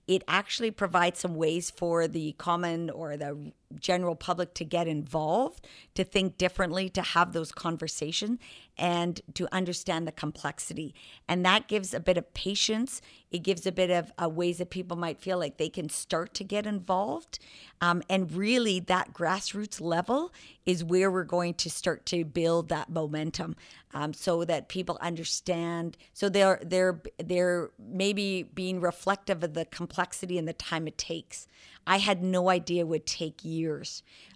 it 0.08 0.24
actually 0.28 0.72
provides 0.72 1.20
some 1.20 1.36
ways 1.36 1.70
for 1.72 2.08
the 2.08 2.34
common 2.34 2.90
or 2.90 3.18
the 3.18 3.52
general 3.80 4.16
public 4.16 4.54
to 4.56 4.66
get 4.66 4.88
involved, 4.88 5.68
to 5.96 6.04
think 6.04 6.38
differently, 6.38 6.90
to 6.90 7.02
have 7.02 7.34
those 7.34 7.52
conversations. 7.52 8.40
and 8.82 9.22
to 9.36 9.48
understand 9.54 10.08
the 10.08 10.12
complexity. 10.12 10.96
And 11.28 11.46
that 11.46 11.68
gives 11.68 11.94
a 11.94 12.00
bit 12.00 12.18
of 12.18 12.34
patience. 12.34 13.00
It 13.30 13.44
gives 13.44 13.66
a 13.68 13.72
bit 13.72 13.92
of 13.92 14.12
uh, 14.22 14.30
ways 14.30 14.58
that 14.58 14.72
people 14.72 14.98
might 14.98 15.20
feel 15.20 15.38
like 15.38 15.58
they 15.58 15.70
can 15.70 15.88
start 15.90 16.34
to 16.36 16.44
get 16.44 16.66
involved. 16.66 17.38
Um, 17.80 18.02
and 18.10 18.32
really, 18.32 18.80
that 18.80 19.14
grassroots 19.14 19.80
level 19.80 20.34
is 20.66 20.84
where 20.84 21.12
we're 21.12 21.24
going 21.24 21.54
to 21.56 21.70
start 21.70 22.06
to 22.08 22.26
build 22.26 22.70
that 22.70 22.90
momentum, 22.90 23.56
um, 23.94 24.14
so 24.14 24.46
that 24.46 24.68
people 24.68 24.98
understand. 25.02 25.98
So 26.14 26.30
they're 26.30 26.60
they're 26.64 27.02
they're 27.24 27.70
maybe 27.78 28.44
being 28.44 28.82
reflective 28.82 29.44
of 29.44 29.54
the 29.54 29.66
complexity 29.66 30.38
and 30.38 30.48
the 30.48 30.54
time 30.54 30.88
it 30.88 30.98
takes. 30.98 31.48
I 31.86 31.98
had 31.98 32.24
no 32.24 32.50
idea 32.50 32.86
would 32.86 33.06
take 33.06 33.44
years. 33.44 33.61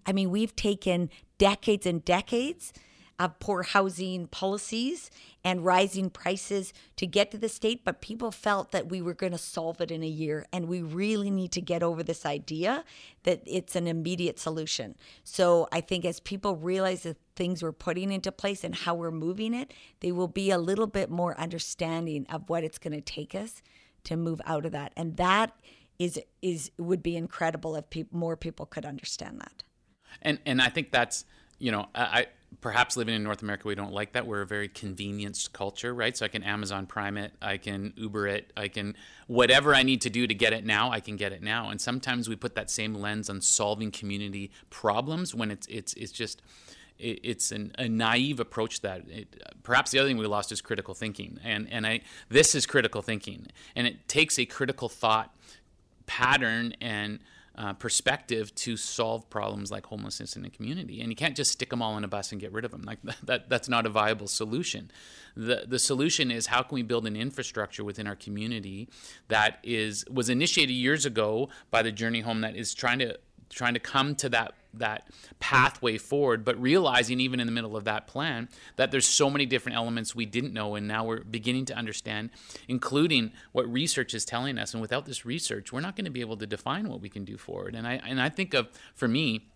I 0.05 0.13
mean, 0.13 0.29
we've 0.29 0.55
taken 0.55 1.09
decades 1.37 1.85
and 1.85 2.03
decades 2.03 2.73
of 3.17 3.39
poor 3.39 3.63
housing 3.63 4.27
policies 4.27 5.09
and 5.43 5.63
rising 5.63 6.09
prices 6.09 6.73
to 6.97 7.07
get 7.07 7.31
to 7.31 7.37
the 7.37 7.47
state, 7.47 7.85
but 7.85 8.01
people 8.01 8.31
felt 8.31 8.71
that 8.71 8.89
we 8.89 9.01
were 9.01 9.13
going 9.13 9.31
to 9.31 9.37
solve 9.37 9.79
it 9.79 9.89
in 9.89 10.03
a 10.03 10.07
year. 10.07 10.45
And 10.51 10.67
we 10.67 10.81
really 10.81 11.31
need 11.31 11.51
to 11.53 11.61
get 11.61 11.81
over 11.81 12.03
this 12.03 12.25
idea 12.25 12.83
that 13.23 13.41
it's 13.45 13.75
an 13.75 13.87
immediate 13.87 14.37
solution. 14.37 14.95
So 15.23 15.67
I 15.71 15.79
think 15.81 16.03
as 16.03 16.19
people 16.19 16.57
realize 16.57 17.03
the 17.03 17.15
things 17.35 17.63
we're 17.63 17.71
putting 17.71 18.11
into 18.11 18.31
place 18.31 18.63
and 18.63 18.75
how 18.75 18.95
we're 18.95 19.11
moving 19.11 19.53
it, 19.53 19.73
they 20.01 20.11
will 20.11 20.27
be 20.27 20.51
a 20.51 20.57
little 20.57 20.87
bit 20.87 21.09
more 21.09 21.39
understanding 21.39 22.25
of 22.29 22.49
what 22.49 22.63
it's 22.65 22.77
going 22.77 22.93
to 22.93 23.01
take 23.01 23.33
us 23.33 23.61
to 24.03 24.17
move 24.17 24.41
out 24.45 24.65
of 24.65 24.73
that. 24.73 24.91
And 24.97 25.15
that 25.17 25.53
is 25.99 26.19
is 26.41 26.71
would 26.77 27.01
be 27.01 27.15
incredible 27.15 27.75
if 27.75 27.89
pe- 27.89 28.05
more 28.11 28.35
people 28.35 28.65
could 28.65 28.85
understand 28.85 29.39
that. 29.39 29.63
And 30.21 30.39
and 30.45 30.61
I 30.61 30.69
think 30.69 30.91
that's 30.91 31.25
you 31.59 31.71
know 31.71 31.87
I, 31.95 32.27
perhaps 32.61 32.97
living 32.97 33.15
in 33.15 33.23
North 33.23 33.41
America, 33.41 33.67
we 33.67 33.75
don't 33.75 33.93
like 33.93 34.13
that. 34.13 34.27
We're 34.27 34.41
a 34.41 34.47
very 34.47 34.67
convenienced 34.67 35.53
culture, 35.53 35.93
right? 35.93 36.15
So 36.15 36.25
I 36.25 36.29
can 36.29 36.43
Amazon 36.43 36.85
Prime 36.85 37.17
it, 37.17 37.33
I 37.41 37.57
can 37.57 37.93
Uber 37.95 38.27
it, 38.27 38.51
I 38.55 38.67
can 38.67 38.95
whatever 39.27 39.73
I 39.73 39.83
need 39.83 40.01
to 40.01 40.09
do 40.09 40.27
to 40.27 40.33
get 40.33 40.53
it 40.53 40.65
now, 40.65 40.91
I 40.91 40.99
can 40.99 41.15
get 41.15 41.31
it 41.31 41.41
now. 41.41 41.69
And 41.69 41.79
sometimes 41.79 42.29
we 42.29 42.35
put 42.35 42.55
that 42.55 42.69
same 42.69 42.93
lens 42.93 43.29
on 43.29 43.41
solving 43.41 43.91
community 43.91 44.51
problems 44.69 45.33
when 45.33 45.51
it's 45.51 45.67
it's 45.67 45.93
it's 45.93 46.11
just 46.11 46.41
it's 46.97 47.51
an, 47.51 47.73
a 47.77 47.89
naive 47.89 48.39
approach 48.39 48.81
that 48.81 49.01
it, 49.09 49.43
perhaps 49.63 49.91
the 49.91 49.99
other 49.99 50.07
thing 50.07 50.17
we 50.17 50.25
lost 50.25 50.51
is 50.51 50.61
critical 50.61 50.93
thinking 50.93 51.37
and 51.43 51.67
and 51.69 51.85
I 51.85 52.01
this 52.29 52.55
is 52.55 52.65
critical 52.65 53.01
thinking 53.01 53.47
and 53.75 53.85
it 53.85 54.07
takes 54.07 54.39
a 54.39 54.45
critical 54.45 54.87
thought 54.87 55.34
pattern 56.05 56.75
and 56.81 57.19
uh, 57.57 57.73
perspective 57.73 58.53
to 58.53 58.75
solve 58.75 59.29
problems 59.29 59.71
like 59.71 59.85
homelessness 59.85 60.35
in 60.35 60.43
a 60.43 60.49
community. 60.49 60.99
And 60.99 61.09
you 61.09 61.15
can't 61.15 61.35
just 61.35 61.51
stick 61.51 61.69
them 61.69 61.81
all 61.81 61.97
in 61.97 62.03
a 62.03 62.07
bus 62.07 62.31
and 62.31 62.41
get 62.41 62.51
rid 62.51 62.65
of 62.65 62.71
them. 62.71 62.81
Like 62.81 62.99
that, 63.23 63.49
that's 63.49 63.69
not 63.69 63.85
a 63.85 63.89
viable 63.89 64.27
solution. 64.27 64.91
The 65.37 65.65
the 65.67 65.79
solution 65.79 66.31
is 66.31 66.47
how 66.47 66.63
can 66.63 66.75
we 66.75 66.81
build 66.81 67.05
an 67.07 67.15
infrastructure 67.15 67.83
within 67.83 68.07
our 68.07 68.15
community 68.15 68.89
that 69.27 69.59
is 69.63 70.05
was 70.09 70.29
initiated 70.29 70.73
years 70.73 71.05
ago 71.05 71.49
by 71.71 71.81
the 71.81 71.91
Journey 71.91 72.21
Home 72.21 72.41
that 72.41 72.55
is 72.55 72.73
trying 72.73 72.99
to 72.99 73.17
trying 73.55 73.73
to 73.73 73.79
come 73.79 74.15
to 74.15 74.29
that 74.29 74.53
that 74.77 75.07
pathway 75.39 75.97
forward 75.97 76.43
but 76.43 76.61
realizing 76.61 77.21
even 77.21 77.39
in 77.39 77.47
the 77.47 77.51
middle 77.51 77.77
of 77.77 77.85
that 77.85 78.07
plan 78.07 78.49
that 78.75 78.91
there's 78.91 79.07
so 79.07 79.29
many 79.29 79.45
different 79.45 79.77
elements 79.77 80.13
we 80.13 80.25
didn't 80.25 80.53
know 80.53 80.75
and 80.75 80.85
now 80.85 81.05
we're 81.05 81.23
beginning 81.23 81.63
to 81.63 81.73
understand 81.73 82.29
including 82.67 83.31
what 83.53 83.71
research 83.71 84.13
is 84.13 84.25
telling 84.25 84.57
us. 84.57 84.73
And 84.73 84.81
without 84.81 85.05
this 85.05 85.25
research 85.25 85.71
we're 85.71 85.79
not 85.79 85.95
going 85.95 86.05
to 86.05 86.11
be 86.11 86.19
able 86.21 86.37
to 86.37 86.45
define 86.45 86.89
what 86.89 86.99
we 86.99 87.07
can 87.07 87.23
do 87.23 87.37
forward. 87.37 87.73
And 87.73 87.87
i 87.87 88.01
and 88.05 88.21
i 88.21 88.29
think 88.29 88.53
of 88.53 88.67
for 88.93 89.07
me 89.07 89.47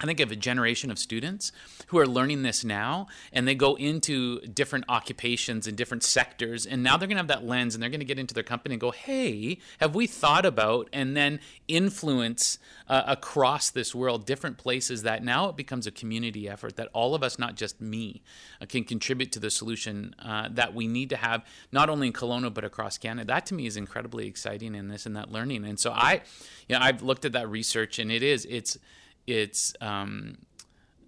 I 0.00 0.06
think 0.06 0.18
of 0.20 0.32
a 0.32 0.36
generation 0.36 0.90
of 0.90 0.98
students 0.98 1.52
who 1.86 1.98
are 1.98 2.06
learning 2.06 2.42
this 2.42 2.64
now 2.64 3.06
and 3.32 3.46
they 3.46 3.54
go 3.54 3.76
into 3.76 4.40
different 4.40 4.86
occupations 4.88 5.68
and 5.68 5.76
different 5.76 6.02
sectors 6.02 6.66
and 6.66 6.82
now 6.82 6.96
they're 6.96 7.06
going 7.06 7.16
to 7.16 7.20
have 7.20 7.28
that 7.28 7.46
lens 7.46 7.74
and 7.74 7.82
they're 7.82 7.90
going 7.90 8.00
to 8.00 8.06
get 8.06 8.18
into 8.18 8.34
their 8.34 8.42
company 8.42 8.74
and 8.74 8.80
go, 8.80 8.90
"Hey, 8.90 9.58
have 9.78 9.94
we 9.94 10.06
thought 10.08 10.44
about 10.44 10.88
and 10.92 11.16
then 11.16 11.38
influence 11.68 12.58
uh, 12.88 13.04
across 13.06 13.70
this 13.70 13.94
world 13.94 14.26
different 14.26 14.58
places 14.58 15.04
that 15.04 15.22
now 15.22 15.48
it 15.48 15.56
becomes 15.56 15.86
a 15.86 15.92
community 15.92 16.48
effort 16.48 16.76
that 16.76 16.88
all 16.92 17.14
of 17.14 17.22
us, 17.22 17.38
not 17.38 17.54
just 17.54 17.80
me, 17.80 18.22
uh, 18.60 18.66
can 18.66 18.82
contribute 18.82 19.30
to 19.32 19.38
the 19.38 19.50
solution 19.50 20.14
uh, 20.18 20.48
that 20.50 20.74
we 20.74 20.88
need 20.88 21.08
to 21.10 21.16
have 21.16 21.44
not 21.70 21.88
only 21.88 22.08
in 22.08 22.12
Kelowna 22.12 22.52
but 22.52 22.64
across 22.64 22.98
Canada." 22.98 23.28
That 23.28 23.46
to 23.46 23.54
me 23.54 23.66
is 23.66 23.76
incredibly 23.76 24.26
exciting 24.26 24.74
in 24.74 24.88
this 24.88 25.06
and 25.06 25.14
that 25.16 25.30
learning. 25.30 25.64
And 25.64 25.78
so 25.78 25.92
I, 25.92 26.22
you 26.68 26.76
know, 26.76 26.82
I've 26.82 27.00
looked 27.00 27.24
at 27.24 27.32
that 27.32 27.48
research 27.48 28.00
and 28.00 28.10
it 28.10 28.22
is 28.22 28.44
it's 28.50 28.76
it's 29.26 29.74
um, 29.80 30.38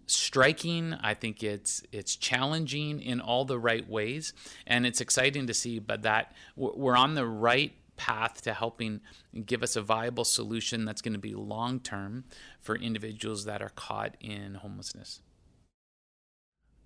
striking. 0.07 0.95
I 0.95 1.15
think 1.15 1.43
it's 1.43 1.83
it's 1.93 2.17
challenging 2.17 3.01
in 3.01 3.21
all 3.21 3.45
the 3.45 3.59
right 3.59 3.89
ways, 3.89 4.33
and 4.67 4.87
it's 4.87 5.01
exciting 5.01 5.47
to 5.47 5.55
see. 5.55 5.79
But 5.79 6.03
that 6.03 6.33
we're 6.57 6.97
on 6.97 7.15
the 7.15 7.27
right 7.27 7.73
path 7.97 8.43
to 8.43 8.53
helping 8.53 9.01
give 9.45 9.63
us 9.63 9.75
a 9.75 9.83
viable 9.83 10.25
solution 10.25 10.85
that's 10.85 11.01
going 11.01 11.15
to 11.15 11.19
be 11.19 11.35
long 11.35 11.81
term 11.81 12.25
for 12.61 12.77
individuals 12.77 13.45
that 13.47 13.63
are 13.63 13.71
caught 13.71 14.17
in 14.21 14.55
homelessness. 14.55 15.21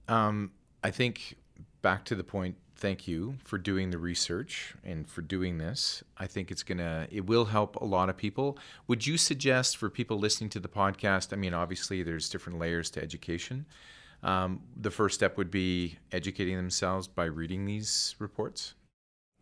Um, 0.08 0.52
I 0.82 0.90
think 0.90 1.36
back 1.82 2.04
to 2.06 2.14
the 2.14 2.24
point 2.24 2.56
thank 2.80 3.06
you 3.06 3.36
for 3.44 3.58
doing 3.58 3.90
the 3.90 3.98
research 3.98 4.74
and 4.82 5.06
for 5.06 5.20
doing 5.20 5.58
this. 5.58 6.02
I 6.18 6.26
think 6.26 6.50
it's 6.50 6.62
gonna 6.62 7.06
it 7.10 7.26
will 7.26 7.44
help 7.44 7.76
a 7.76 7.84
lot 7.84 8.08
of 8.08 8.16
people. 8.16 8.58
Would 8.88 9.06
you 9.06 9.18
suggest 9.18 9.76
for 9.76 9.90
people 9.90 10.18
listening 10.18 10.50
to 10.50 10.60
the 10.60 10.68
podcast? 10.68 11.32
I 11.32 11.36
mean, 11.36 11.54
obviously 11.54 12.02
there's 12.02 12.28
different 12.28 12.58
layers 12.58 12.90
to 12.92 13.02
education. 13.02 13.66
Um, 14.22 14.62
the 14.76 14.90
first 14.90 15.14
step 15.14 15.36
would 15.36 15.50
be 15.50 15.98
educating 16.10 16.56
themselves 16.56 17.06
by 17.06 17.26
reading 17.26 17.66
these 17.66 18.16
reports. 18.18 18.74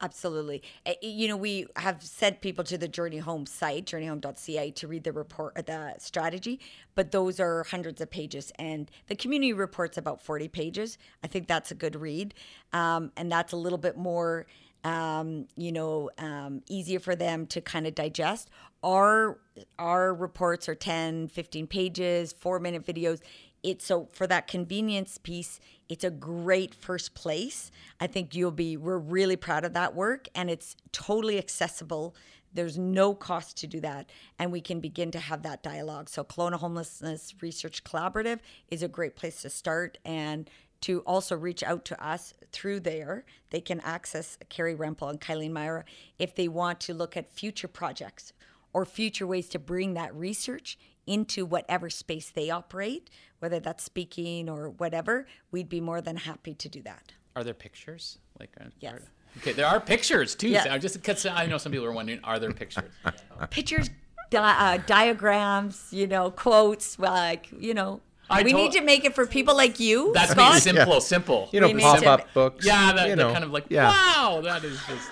Absolutely. 0.01 0.63
You 1.03 1.27
know, 1.27 1.37
we 1.37 1.67
have 1.75 2.03
sent 2.03 2.41
people 2.41 2.63
to 2.65 2.79
the 2.79 2.87
Journey 2.87 3.19
Home 3.19 3.47
site, 3.47 3.85
journeyhome.ca, 3.87 4.71
to 4.71 4.87
read 4.87 5.03
the 5.03 5.13
report, 5.13 5.59
uh, 5.59 5.63
the 5.63 5.95
strategy, 5.99 6.61
but 6.95 7.11
those 7.11 7.41
are 7.41 7.65
hundreds 7.65 8.01
of 8.01 8.09
pages. 8.09 8.53
And 8.61 8.89
the 9.09 9.17
community 9.17 9.53
report's 9.53 9.99
about 9.99 10.23
40 10.23 10.49
pages. 10.49 10.99
I 11.25 11.27
think 11.27 11.49
that's 11.49 11.73
a 11.73 11.75
good 11.75 11.97
read. 11.97 12.35
Um, 12.73 13.11
and 13.17 13.31
that's 13.31 13.53
a 13.53 13.57
little 13.57 13.79
bit 13.79 13.97
more, 13.97 14.47
um, 14.85 15.49
you 15.57 15.73
know, 15.73 16.11
um, 16.19 16.63
easier 16.69 17.01
for 17.01 17.17
them 17.17 17.47
to 17.47 17.61
kind 17.61 17.85
of 17.85 17.97
digest. 17.97 18.51
Our, 18.85 19.39
our 19.81 20.15
reports 20.15 20.69
are 20.69 20.77
10, 20.77 21.27
15 21.27 21.67
pages, 21.67 22.33
four 22.33 22.61
minute 22.61 22.87
videos 22.87 23.21
it's 23.63 23.87
so 23.87 24.09
for 24.13 24.27
that 24.27 24.47
convenience 24.47 25.19
piece 25.19 25.61
it's 25.89 26.05
a 26.05 26.11
great 26.11 26.75
first 26.75 27.15
place. 27.15 27.71
I 28.01 28.07
think 28.07 28.35
you'll 28.35 28.51
be 28.51 28.77
we're 28.77 28.99
really 28.99 29.37
proud 29.37 29.65
of 29.65 29.73
that 29.73 29.95
work 29.95 30.29
and 30.35 30.51
it's 30.51 30.77
totally 30.93 31.39
accessible. 31.39 32.15
There's 32.53 32.79
no 32.79 33.15
cost 33.15 33.57
to 33.59 33.67
do 33.67 33.81
that 33.81 34.11
and 34.39 34.53
we 34.53 34.61
can 34.61 34.81
begin 34.81 35.11
to 35.13 35.19
have 35.19 35.43
that 35.43 35.63
dialogue. 35.63 36.09
So 36.09 36.25
Kelowna 36.25 36.59
homelessness 36.59 37.35
research 37.41 37.85
collaborative 37.85 38.41
is 38.71 38.83
a 38.83 38.89
great 38.89 39.17
place 39.17 39.43
to 39.43 39.51
start 39.51 39.99
and 40.05 40.49
to 40.81 41.01
also 41.01 41.37
reach 41.37 41.63
out 41.63 41.85
to 41.87 42.05
us 42.05 42.35
through 42.53 42.81
there. 42.81 43.25
They 43.51 43.61
can 43.61 43.81
access 43.81 44.39
Kerry 44.49 44.75
Rempel 44.75 45.11
and 45.11 45.21
Kyleen 45.21 45.51
Myrah 45.51 45.85
if 46.19 46.35
they 46.35 46.49
want 46.49 46.81
to 46.81 46.95
look 46.95 47.17
at 47.17 47.31
future 47.31 47.69
projects 47.69 48.33
or 48.79 48.85
future 48.85 49.27
ways 49.27 49.49
to 49.49 49.59
bring 49.59 49.95
that 49.95 50.15
research 50.15 50.79
into 51.05 51.45
whatever 51.45 51.91
space 51.91 52.31
they 52.31 52.49
operate, 52.49 53.11
whether 53.41 53.59
that's 53.59 53.83
speaking 53.83 54.49
or 54.49 54.71
whatever, 54.71 55.27
we'd 55.51 55.69
be 55.69 55.81
more 55.81 56.01
than 56.01 56.17
happy 56.17 56.55
to 56.55 56.69
do 56.69 56.81
that. 56.83 57.13
Are 57.35 57.43
there 57.43 57.55
pictures? 57.55 58.19
Like, 58.39 58.55
yes. 58.79 58.95
Are, 58.95 59.03
okay, 59.39 59.53
there 59.53 59.67
are 59.67 59.81
pictures 59.81 60.37
too. 60.37 60.51
Yeah. 60.51 60.63
So 60.63 60.79
just 60.79 60.95
because 60.95 61.27
I 61.27 61.47
know 61.47 61.59
some 61.59 61.73
people 61.73 61.87
are 61.87 61.93
wondering, 61.93 62.21
are 62.23 62.39
there 62.39 62.53
pictures? 62.53 62.85
pictures, 63.51 63.91
di- 64.31 64.39
uh, 64.39 64.79
diagrams, 64.87 65.89
you 65.91 66.07
know, 66.07 66.31
quotes, 66.31 67.01
like 67.01 67.49
you 67.59 67.75
know. 67.75 68.01
I 68.31 68.43
we 68.45 68.53
need 68.53 68.73
to 68.73 68.83
make 68.83 69.05
it 69.05 69.15
for 69.15 69.27
people 69.27 69.57
like 69.57 69.81
you. 69.81 70.13
That's 70.13 70.33
Scott. 70.33 70.61
simple, 70.61 70.93
yeah. 70.93 70.99
simple. 71.01 71.49
You 71.51 71.63
know, 71.63 71.75
pop 71.79 72.07
up 72.07 72.35
books. 72.35 72.65
Yeah, 72.65 72.93
that, 72.93 73.09
you 73.09 73.17
know, 73.17 73.33
kind 73.33 73.43
of 73.43 73.51
like, 73.51 73.65
yeah. 73.71 73.89
wow, 73.89 74.43
that 74.43 74.63
is 74.63 74.79
just. 74.87 75.09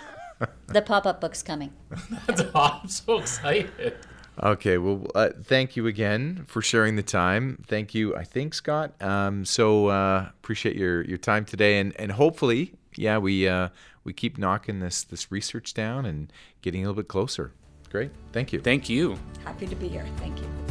The 0.69 0.83
pop 0.83 1.07
up 1.07 1.21
book's 1.21 1.43
coming. 1.43 1.73
That's 2.27 2.43
awesome. 2.55 2.81
I'm 2.83 2.89
so 2.89 3.19
excited. 3.19 3.97
Okay, 4.43 4.77
well, 4.77 5.07
uh, 5.15 5.31
thank 5.45 5.77
you 5.77 5.87
again 5.87 6.45
for 6.47 6.61
sharing 6.61 6.97
the 6.97 7.03
time. 7.03 7.63
Thank 7.67 7.95
you, 7.95 8.15
I 8.15 8.25
think, 8.25 8.53
Scott. 8.53 8.93
Um, 9.01 9.47
so 9.47 9.87
uh, 9.87 10.29
appreciate 10.29 10.77
your 10.77 11.03
your 11.03 11.19
time 11.19 11.45
today, 11.47 11.79
and 11.79 11.99
and 11.99 12.13
hopefully, 12.13 12.75
yeah, 12.97 13.17
we 13.17 13.49
uh, 13.49 13.71
we 14.05 14.13
keep 14.13 14.37
knocking 14.37 14.81
this 14.81 15.05
this 15.05 15.33
research 15.33 15.73
down 15.73 16.05
and 16.05 16.31
getting 16.61 16.83
a 16.83 16.89
little 16.89 17.03
bit 17.03 17.09
closer. 17.09 17.53
Great, 17.91 18.11
thank 18.33 18.53
you. 18.53 18.61
Thank 18.61 18.91
you. 18.91 19.19
Happy 19.45 19.67
to 19.67 19.75
be 19.75 19.89
here. 19.89 20.05
Thank 20.19 20.39
you. 20.41 20.66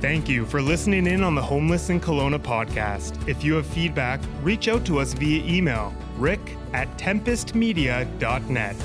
Thank 0.00 0.28
you 0.28 0.44
for 0.44 0.60
listening 0.60 1.06
in 1.06 1.22
on 1.22 1.34
the 1.34 1.42
Homeless 1.42 1.88
in 1.88 2.00
Kelowna 2.00 2.38
podcast. 2.38 3.26
If 3.26 3.42
you 3.42 3.54
have 3.54 3.66
feedback, 3.66 4.20
reach 4.42 4.68
out 4.68 4.84
to 4.86 4.98
us 4.98 5.14
via 5.14 5.42
email 5.44 5.94
rick 6.18 6.40
at 6.72 6.88
tempestmedia.net. 6.98 8.76